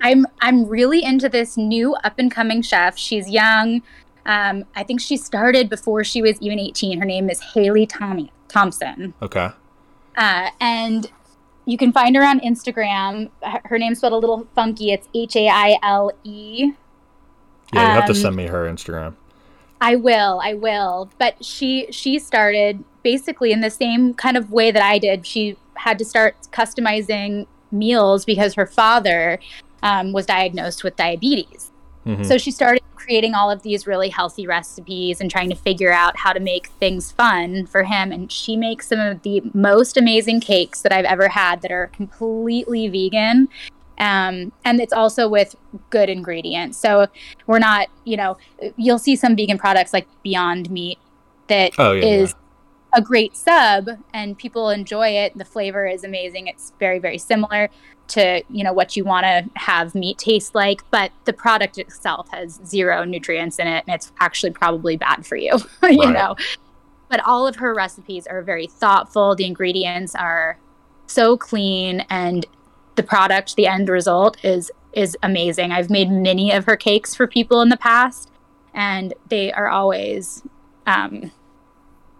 I'm 0.00 0.26
I'm 0.40 0.66
really 0.66 1.02
into 1.02 1.28
this 1.28 1.56
new 1.56 1.94
up 1.96 2.18
and 2.18 2.30
coming 2.30 2.62
chef. 2.62 2.96
She's 2.98 3.28
young. 3.28 3.82
Um, 4.26 4.64
I 4.74 4.84
think 4.84 5.00
she 5.00 5.16
started 5.16 5.68
before 5.68 6.02
she 6.02 6.22
was 6.22 6.40
even 6.40 6.58
18. 6.58 6.98
Her 6.98 7.04
name 7.04 7.28
is 7.28 7.40
Haile 7.40 7.86
Tommy 7.86 8.32
Thompson. 8.48 9.12
Okay. 9.20 9.50
Uh, 10.16 10.50
and 10.60 11.10
you 11.66 11.76
can 11.76 11.92
find 11.92 12.16
her 12.16 12.24
on 12.24 12.40
Instagram. 12.40 13.30
Her 13.64 13.78
name's 13.78 13.98
spelled 13.98 14.12
a 14.12 14.18
little 14.18 14.46
funky. 14.54 14.92
It's 14.92 15.08
H 15.14 15.36
A 15.36 15.48
I 15.48 15.78
L 15.82 16.12
E. 16.24 16.72
Yeah, 17.72 17.88
you 17.88 17.94
have 17.94 18.06
to 18.06 18.12
um, 18.12 18.18
send 18.18 18.36
me 18.36 18.46
her 18.46 18.64
Instagram. 18.64 19.14
I 19.84 19.96
will, 19.96 20.40
I 20.42 20.54
will. 20.54 21.10
But 21.18 21.44
she 21.44 21.88
she 21.90 22.18
started 22.18 22.82
basically 23.02 23.52
in 23.52 23.60
the 23.60 23.68
same 23.68 24.14
kind 24.14 24.38
of 24.38 24.50
way 24.50 24.70
that 24.70 24.82
I 24.82 24.98
did. 24.98 25.26
She 25.26 25.58
had 25.74 25.98
to 25.98 26.06
start 26.06 26.36
customizing 26.50 27.46
meals 27.70 28.24
because 28.24 28.54
her 28.54 28.64
father 28.64 29.38
um, 29.82 30.12
was 30.12 30.24
diagnosed 30.24 30.84
with 30.84 30.96
diabetes. 30.96 31.70
Mm-hmm. 32.06 32.24
So 32.24 32.38
she 32.38 32.50
started 32.50 32.82
creating 32.94 33.34
all 33.34 33.50
of 33.50 33.62
these 33.62 33.86
really 33.86 34.08
healthy 34.08 34.46
recipes 34.46 35.20
and 35.20 35.30
trying 35.30 35.50
to 35.50 35.54
figure 35.54 35.92
out 35.92 36.16
how 36.16 36.32
to 36.32 36.40
make 36.40 36.68
things 36.80 37.12
fun 37.12 37.66
for 37.66 37.82
him. 37.82 38.10
And 38.10 38.32
she 38.32 38.56
makes 38.56 38.88
some 38.88 39.00
of 39.00 39.22
the 39.22 39.42
most 39.52 39.98
amazing 39.98 40.40
cakes 40.40 40.80
that 40.80 40.92
I've 40.92 41.04
ever 41.04 41.28
had 41.28 41.60
that 41.60 41.70
are 41.70 41.88
completely 41.88 42.88
vegan. 42.88 43.50
Um, 43.98 44.52
and 44.64 44.80
it's 44.80 44.92
also 44.92 45.28
with 45.28 45.54
good 45.90 46.08
ingredients. 46.08 46.78
So 46.78 47.06
we're 47.46 47.58
not, 47.58 47.88
you 48.04 48.16
know, 48.16 48.36
you'll 48.76 48.98
see 48.98 49.16
some 49.16 49.36
vegan 49.36 49.58
products 49.58 49.92
like 49.92 50.06
Beyond 50.22 50.70
Meat 50.70 50.98
that 51.48 51.72
oh, 51.78 51.92
yeah, 51.92 52.04
is 52.04 52.30
yeah. 52.30 53.00
a 53.00 53.02
great 53.02 53.36
sub 53.36 53.88
and 54.12 54.36
people 54.36 54.70
enjoy 54.70 55.08
it. 55.08 55.36
The 55.36 55.44
flavor 55.44 55.86
is 55.86 56.04
amazing. 56.04 56.46
It's 56.46 56.72
very, 56.78 56.98
very 56.98 57.18
similar 57.18 57.70
to, 58.08 58.42
you 58.50 58.64
know, 58.64 58.72
what 58.72 58.96
you 58.96 59.04
want 59.04 59.24
to 59.24 59.48
have 59.60 59.94
meat 59.94 60.18
taste 60.18 60.54
like, 60.54 60.82
but 60.90 61.10
the 61.24 61.32
product 61.32 61.78
itself 61.78 62.28
has 62.30 62.60
zero 62.64 63.04
nutrients 63.04 63.58
in 63.58 63.66
it 63.66 63.84
and 63.86 63.94
it's 63.94 64.12
actually 64.20 64.50
probably 64.50 64.96
bad 64.96 65.24
for 65.24 65.36
you, 65.36 65.52
you 65.82 66.02
right. 66.02 66.12
know. 66.12 66.36
But 67.08 67.20
all 67.24 67.46
of 67.46 67.56
her 67.56 67.74
recipes 67.74 68.26
are 68.26 68.42
very 68.42 68.66
thoughtful. 68.66 69.34
The 69.36 69.44
ingredients 69.44 70.14
are 70.14 70.58
so 71.06 71.36
clean 71.36 72.00
and 72.10 72.46
the 72.96 73.02
product, 73.02 73.56
the 73.56 73.66
end 73.66 73.88
result 73.88 74.42
is 74.44 74.70
is 74.92 75.16
amazing. 75.22 75.72
I've 75.72 75.90
made 75.90 76.10
many 76.10 76.52
of 76.52 76.64
her 76.66 76.76
cakes 76.76 77.14
for 77.14 77.26
people 77.26 77.60
in 77.60 77.68
the 77.68 77.76
past, 77.76 78.30
and 78.72 79.12
they 79.28 79.52
are 79.52 79.68
always 79.68 80.42
um, 80.86 81.32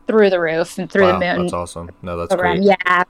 through 0.06 0.30
the 0.30 0.40
roof 0.40 0.78
and 0.78 0.90
through 0.90 1.04
wow, 1.04 1.18
the 1.18 1.26
moon. 1.26 1.42
That's 1.42 1.52
awesome. 1.52 1.90
No, 2.02 2.16
that's 2.16 2.34
great. 2.34 2.62
Yeah. 2.62 3.04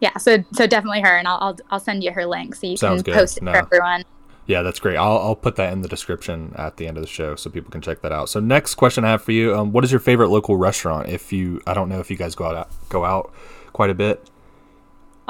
Yeah, 0.00 0.16
so 0.16 0.42
so 0.52 0.66
definitely 0.66 1.02
her, 1.02 1.16
and 1.18 1.28
I'll 1.28 1.38
I'll, 1.40 1.58
I'll 1.70 1.80
send 1.80 2.02
you 2.02 2.12
her 2.12 2.24
link 2.24 2.54
so 2.54 2.66
you 2.66 2.76
Sounds 2.76 3.02
can 3.02 3.12
good. 3.12 3.18
post 3.18 3.36
it 3.36 3.42
no. 3.42 3.52
for 3.52 3.58
everyone. 3.58 4.04
Yeah, 4.46 4.62
that's 4.62 4.80
great. 4.80 4.96
I'll, 4.96 5.18
I'll 5.18 5.36
put 5.36 5.56
that 5.56 5.72
in 5.72 5.82
the 5.82 5.88
description 5.88 6.54
at 6.56 6.76
the 6.76 6.88
end 6.88 6.96
of 6.96 7.02
the 7.02 7.08
show 7.08 7.36
so 7.36 7.50
people 7.50 7.70
can 7.70 7.82
check 7.82 8.00
that 8.00 8.10
out. 8.10 8.28
So 8.28 8.40
next 8.40 8.76
question 8.76 9.04
I 9.04 9.10
have 9.10 9.22
for 9.22 9.32
you: 9.32 9.54
um, 9.54 9.72
What 9.72 9.84
is 9.84 9.92
your 9.92 10.00
favorite 10.00 10.28
local 10.28 10.56
restaurant? 10.56 11.08
If 11.08 11.32
you, 11.32 11.60
I 11.66 11.74
don't 11.74 11.88
know 11.88 12.00
if 12.00 12.10
you 12.10 12.16
guys 12.16 12.34
go 12.34 12.46
out 12.46 12.68
go 12.88 13.04
out 13.04 13.32
quite 13.72 13.90
a 13.90 13.94
bit 13.94 14.26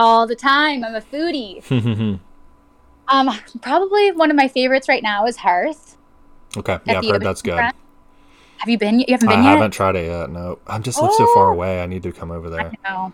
all 0.00 0.26
the 0.26 0.34
time. 0.34 0.82
I'm 0.82 0.94
a 0.94 1.00
foodie. 1.00 1.62
um, 3.08 3.30
probably 3.60 4.12
one 4.12 4.30
of 4.30 4.36
my 4.36 4.48
favorites 4.48 4.88
right 4.88 5.02
now 5.02 5.26
is 5.26 5.36
Hearth. 5.36 5.96
Okay, 6.56 6.78
yeah, 6.86 6.98
I've 6.98 7.04
heard 7.04 7.22
that's 7.22 7.42
good. 7.42 7.58
Have 7.58 8.68
you 8.68 8.78
been? 8.78 9.00
You 9.00 9.06
haven't 9.10 9.28
been 9.28 9.42
yet? 9.42 9.48
I 9.48 9.52
yet? 9.52 9.56
haven't 9.58 9.70
tried 9.72 9.96
it 9.96 10.06
yet. 10.06 10.30
No, 10.30 10.58
I'm 10.66 10.82
just 10.82 11.00
live 11.00 11.10
oh. 11.12 11.18
so 11.18 11.34
far 11.34 11.50
oh. 11.50 11.52
away. 11.52 11.82
I 11.82 11.86
need 11.86 12.02
to 12.02 12.12
come 12.12 12.30
over 12.30 12.50
there. 12.50 12.72
I 12.84 12.90
know. 12.90 13.12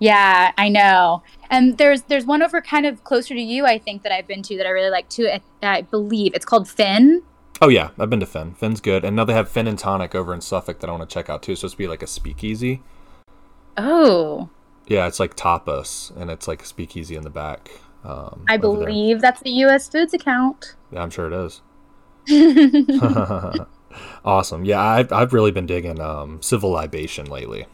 Yeah, 0.00 0.52
I 0.58 0.68
know. 0.68 1.22
And 1.50 1.78
there's 1.78 2.02
there's 2.02 2.26
one 2.26 2.42
over 2.42 2.60
kind 2.60 2.84
of 2.84 3.04
closer 3.04 3.34
to 3.34 3.40
you, 3.40 3.64
I 3.64 3.78
think, 3.78 4.02
that 4.02 4.12
I've 4.12 4.26
been 4.26 4.42
to 4.42 4.56
that 4.56 4.66
I 4.66 4.70
really 4.70 4.90
like 4.90 5.08
too. 5.08 5.28
I, 5.28 5.40
I 5.62 5.82
believe 5.82 6.34
it's 6.34 6.44
called 6.44 6.68
Finn. 6.68 7.22
Oh 7.62 7.68
yeah, 7.68 7.90
I've 7.98 8.10
been 8.10 8.20
to 8.20 8.26
Finn. 8.26 8.54
Finn's 8.54 8.80
good, 8.80 9.04
and 9.04 9.16
now 9.16 9.24
they 9.24 9.32
have 9.32 9.48
Finn 9.48 9.66
and 9.66 9.78
Tonic 9.78 10.14
over 10.14 10.34
in 10.34 10.40
Suffolk 10.40 10.80
that 10.80 10.90
I 10.90 10.92
want 10.92 11.08
to 11.08 11.12
check 11.12 11.30
out 11.30 11.42
too. 11.42 11.56
So 11.56 11.66
it's 11.66 11.74
be 11.74 11.88
like 11.88 12.02
a 12.02 12.06
speakeasy. 12.06 12.82
Oh, 13.76 14.50
Yeah, 14.88 15.06
it's 15.06 15.20
like 15.20 15.36
tapas, 15.36 16.14
and 16.16 16.30
it's 16.30 16.48
like 16.48 16.62
a 16.62 16.66
speakeasy 16.66 17.14
in 17.14 17.22
the 17.22 17.30
back. 17.30 17.70
Um, 18.04 18.44
I 18.48 18.56
believe 18.56 19.20
that's 19.20 19.40
the 19.40 19.50
U.S. 19.50 19.88
Foods 19.88 20.14
account. 20.14 20.74
Yeah, 20.90 21.02
I'm 21.02 21.10
sure 21.10 21.30
it 21.30 21.34
is. 21.34 21.60
awesome. 24.24 24.64
Yeah, 24.64 24.80
I've 24.80 25.12
I've 25.12 25.32
really 25.32 25.50
been 25.50 25.66
digging 25.66 26.00
um, 26.00 26.40
civil 26.42 26.70
libation 26.70 27.26
lately. 27.26 27.66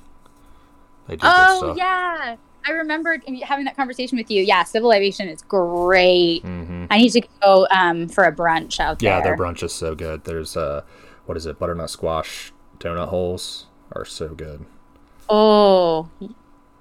Oh 1.22 1.74
yeah, 1.76 2.36
I 2.66 2.70
remember 2.70 3.18
having 3.42 3.64
that 3.66 3.76
conversation 3.76 4.16
with 4.16 4.30
you. 4.30 4.42
Yeah, 4.42 4.64
Civil 4.64 4.92
Aviation 4.92 5.28
is 5.28 5.42
great. 5.42 6.42
hmm 6.42 6.86
I 6.90 6.98
need 6.98 7.10
to 7.10 7.22
go 7.42 7.66
um, 7.70 8.08
for 8.08 8.24
a 8.24 8.32
brunch 8.32 8.80
out 8.80 9.02
Yeah, 9.02 9.20
there. 9.20 9.30
Yeah, 9.32 9.36
their 9.36 9.46
brunch 9.46 9.62
is 9.62 9.72
so 9.72 9.94
good. 9.94 10.24
There's 10.24 10.56
uh, 10.56 10.82
what 11.26 11.36
is 11.36 11.46
it? 11.46 11.58
Butternut 11.58 11.90
squash 11.90 12.52
donut 12.78 13.08
holes 13.08 13.66
are 13.92 14.04
so 14.04 14.28
good. 14.34 14.64
Oh, 15.28 16.08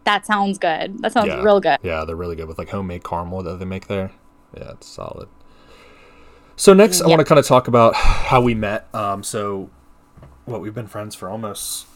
that 0.05 0.25
sounds 0.25 0.57
good. 0.57 0.99
That 0.99 1.13
sounds 1.13 1.27
Yeah. 1.27 1.41
real 1.43 1.59
good. 1.59 1.77
Yeah, 1.83 2.03
they're 2.05 2.15
really 2.15 2.35
good 2.35 2.47
with 2.47 2.57
like 2.57 2.69
homemade 2.69 3.03
caramel 3.03 3.43
that 3.43 3.59
they 3.59 3.65
make 3.65 3.87
there. 3.87 4.11
Yeah, 4.55 4.71
it's 4.71 4.87
solid. 4.87 5.29
So 6.55 6.73
next, 6.73 7.01
I 7.01 7.07
want 7.07 7.19
to 7.19 7.25
kind 7.25 7.39
of 7.39 7.47
talk 7.47 7.67
about 7.67 7.95
how 7.95 8.41
we 8.41 8.53
met. 8.53 8.87
Um, 8.93 9.23
so 9.23 9.69
what 10.45 10.61
we've 10.61 10.73
been 10.73 10.87
friends 10.87 11.15
for 11.15 11.29
almost 11.29 11.87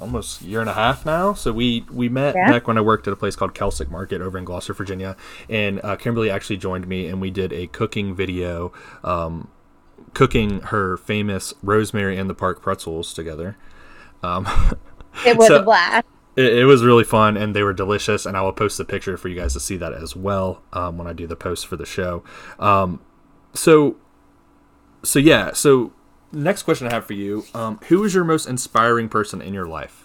almost 0.00 0.42
year 0.42 0.60
and 0.60 0.68
a 0.68 0.74
half 0.74 1.06
now. 1.06 1.32
So 1.34 1.52
we 1.52 1.86
we 1.90 2.08
met 2.08 2.34
Yeah. 2.34 2.50
back 2.50 2.66
when 2.68 2.76
I 2.76 2.80
worked 2.80 3.06
at 3.06 3.12
a 3.12 3.16
place 3.16 3.34
called 3.36 3.54
Kelsick 3.54 3.90
Market 3.90 4.20
over 4.20 4.36
in 4.38 4.44
Gloucester, 4.44 4.74
Virginia, 4.74 5.16
and 5.48 5.80
uh, 5.84 5.96
Kimberley 5.96 6.30
actually 6.30 6.56
joined 6.58 6.86
me, 6.86 7.06
and 7.06 7.20
we 7.20 7.30
did 7.30 7.52
a 7.52 7.66
cooking 7.68 8.14
video, 8.14 8.72
um, 9.02 9.48
cooking 10.12 10.60
her 10.60 10.96
famous 10.96 11.54
rosemary 11.62 12.16
and 12.18 12.28
the 12.28 12.34
park 12.34 12.60
pretzels 12.62 13.12
together. 13.14 13.56
Um, 14.22 14.46
It 15.24 15.36
was 15.36 15.46
So- 15.48 15.60
a 15.60 15.62
blast. 15.62 16.06
It, 16.36 16.52
it 16.52 16.64
was 16.64 16.82
really 16.84 17.04
fun 17.04 17.36
and 17.36 17.54
they 17.54 17.62
were 17.62 17.72
delicious 17.72 18.26
and 18.26 18.36
i 18.36 18.42
will 18.42 18.52
post 18.52 18.78
the 18.78 18.84
picture 18.84 19.16
for 19.16 19.28
you 19.28 19.36
guys 19.36 19.52
to 19.52 19.60
see 19.60 19.76
that 19.76 19.92
as 19.92 20.14
well 20.16 20.62
um, 20.72 20.98
when 20.98 21.06
i 21.06 21.12
do 21.12 21.26
the 21.26 21.36
post 21.36 21.66
for 21.66 21.76
the 21.76 21.86
show 21.86 22.22
um, 22.58 23.00
so 23.52 23.96
so 25.02 25.18
yeah 25.18 25.52
so 25.52 25.92
next 26.32 26.62
question 26.64 26.86
i 26.86 26.92
have 26.92 27.04
for 27.06 27.12
you 27.14 27.44
um, 27.54 27.78
who 27.88 28.02
is 28.04 28.14
your 28.14 28.24
most 28.24 28.46
inspiring 28.46 29.08
person 29.08 29.40
in 29.40 29.54
your 29.54 29.66
life 29.66 30.00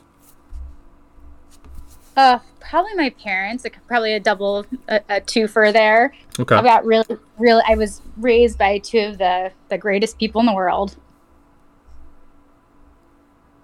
Uh, 2.17 2.39
probably 2.59 2.93
my 2.95 3.09
parents. 3.11 3.65
Probably 3.87 4.13
a 4.13 4.19
double, 4.19 4.65
a, 4.89 4.99
a 5.07 5.21
twofer 5.21 5.71
there. 5.71 6.13
okay 6.37 6.53
I've 6.55 6.65
got 6.65 6.83
really, 6.85 7.17
really. 7.37 7.63
I 7.65 7.75
was 7.75 8.01
raised 8.17 8.57
by 8.57 8.79
two 8.79 8.99
of 8.99 9.17
the 9.17 9.51
the 9.69 9.77
greatest 9.77 10.19
people 10.19 10.41
in 10.41 10.45
the 10.45 10.53
world. 10.53 10.97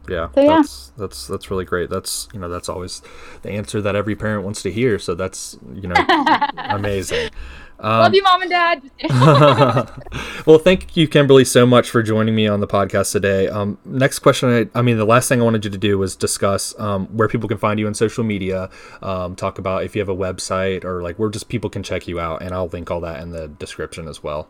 Yeah 0.10 0.30
So, 0.34 0.42
yeah. 0.42 0.48
that's 0.58 0.92
that's 0.98 1.28
that's 1.28 1.52
really 1.52 1.66
great 1.66 1.90
that's 1.90 2.28
you 2.34 2.40
know 2.40 2.50
that's 2.50 2.70
always 2.70 3.02
the 3.42 3.52
answer 3.52 3.82
that 3.82 3.96
every 3.96 4.16
parent 4.16 4.44
wants 4.44 4.62
to 4.64 4.72
hear 4.72 5.00
so 5.00 5.16
that's 5.16 5.58
you 5.74 5.88
know 5.88 5.96
amazing 6.58 7.30
Um, 7.78 8.00
Love 8.00 8.14
you, 8.14 8.24
mom 8.24 8.42
and 8.42 8.50
dad. 8.50 8.82
Well, 10.46 10.60
thank 10.60 10.96
you, 10.96 11.10
Kimberley, 11.10 11.44
so 11.44 11.66
much 11.66 11.90
for 11.90 12.02
joining 12.02 12.34
me 12.34 12.48
on 12.48 12.62
the 12.62 12.68
podcast 12.68 13.12
today. 13.12 13.50
Um, 13.50 13.78
next 13.84 14.20
question, 14.20 14.50
I, 14.50 14.80
I 14.80 14.82
mean, 14.82 14.98
the 14.98 15.06
last 15.06 15.28
thing 15.28 15.42
I 15.42 15.44
wanted 15.44 15.66
you 15.66 15.72
to 15.72 15.78
do 15.78 15.98
was 15.98 16.16
discuss 16.16 16.74
um, 16.80 17.08
where 17.08 17.28
people 17.28 17.50
can 17.50 17.58
find 17.58 17.78
you 17.78 17.88
on 17.88 17.94
social 17.94 18.24
media, 18.24 18.70
um, 19.02 19.36
talk 19.36 19.60
about 19.60 19.84
if 19.84 19.94
you 19.94 20.00
have 20.00 20.08
a 20.08 20.16
website 20.16 20.86
or 20.86 21.02
like 21.02 21.20
where 21.20 21.30
just 21.30 21.50
people 21.50 21.70
can 21.70 21.84
check 21.84 22.08
you 22.08 22.18
out, 22.20 22.42
and 22.42 22.54
I'll 22.54 22.68
link 22.68 22.90
all 22.92 23.02
that 23.02 23.22
in 23.22 23.32
the 23.32 23.50
description 23.50 24.08
as 24.08 24.24
well. 24.24 24.48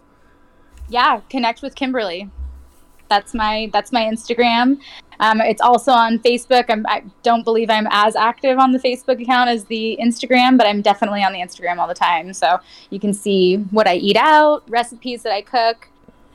yeah, 0.87 1.21
connect 1.29 1.63
with 1.63 1.73
Kimberley. 1.73 2.29
That's 3.09 3.33
my 3.33 3.69
that's 3.71 3.91
my 3.91 4.01
Instagram. 4.01 4.79
Um, 5.19 5.41
it's 5.41 5.61
also 5.61 5.91
on 5.91 6.19
Facebook. 6.19 6.65
I'm, 6.69 6.85
I 6.87 7.03
don't 7.23 7.43
believe 7.43 7.69
I'm 7.69 7.87
as 7.91 8.15
active 8.15 8.57
on 8.59 8.71
the 8.71 8.79
Facebook 8.79 9.21
account 9.21 9.49
as 9.49 9.65
the 9.65 9.97
Instagram, 10.01 10.57
but 10.57 10.67
I'm 10.67 10.81
definitely 10.81 11.23
on 11.23 11.33
the 11.33 11.39
Instagram 11.39 11.77
all 11.77 11.87
the 11.87 11.93
time. 11.93 12.33
So 12.33 12.59
you 12.89 12.99
can 12.99 13.13
see 13.13 13.57
what 13.57 13.87
I 13.87 13.95
eat 13.95 14.17
out, 14.17 14.63
recipes 14.69 15.23
that 15.23 15.33
I 15.33 15.41
cook. 15.41 15.89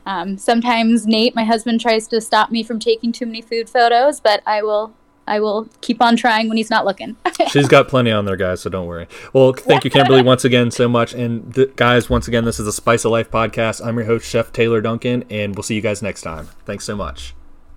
Um, 0.07 0.39
sometimes 0.39 1.07
Nate, 1.07 1.35
my 1.35 1.45
husband, 1.45 1.81
tries 1.81 2.09
to 2.09 2.21
stop 2.21 2.51
me 2.51 2.63
from 2.63 2.79
taking 2.79 3.13
too 3.13 3.27
many 3.27 3.43
food 3.43 3.69
photos, 3.69 4.19
but 4.21 4.43
I 4.47 4.63
will 4.63 4.93
I 5.31 5.39
will 5.39 5.69
keep 5.81 6.03
on 6.03 6.17
trying 6.17 6.49
when 6.49 6.57
he's 6.57 6.71
not 6.71 6.85
looking. 6.85 7.17
She's 7.49 7.69
got 7.69 7.87
plenty 7.87 8.11
on 8.11 8.25
there, 8.25 8.37
guys, 8.37 8.63
so 8.63 8.71
don't 8.71 8.87
worry. 8.87 9.07
Well, 9.33 9.53
thank 9.53 9.85
you, 9.85 9.91
Kimberley, 9.91 10.23
once 10.23 10.45
again 10.45 10.73
so 10.73 10.89
much. 10.89 11.15
And 11.15 11.55
th- 11.55 11.77
guys, 11.77 12.11
once 12.11 12.27
again, 12.27 12.45
this 12.45 12.59
is 12.59 12.67
the 12.67 12.73
Spice 12.73 13.05
of 13.05 13.13
Life 13.13 13.31
podcast. 13.31 13.85
I'm 13.87 13.97
your 13.97 14.07
host, 14.07 14.27
Chef 14.27 14.51
Taylor 14.53 14.81
Duncan, 14.81 15.25
and 15.31 15.55
we'll 15.55 15.63
see 15.63 15.77
you 15.77 15.83
guys 15.83 16.03
next 16.03 16.23
time. 16.23 16.49
Thanks 16.65 16.85
so 16.85 16.97
much. 16.97 17.35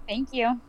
Thank 0.08 0.34
you. 0.34 0.60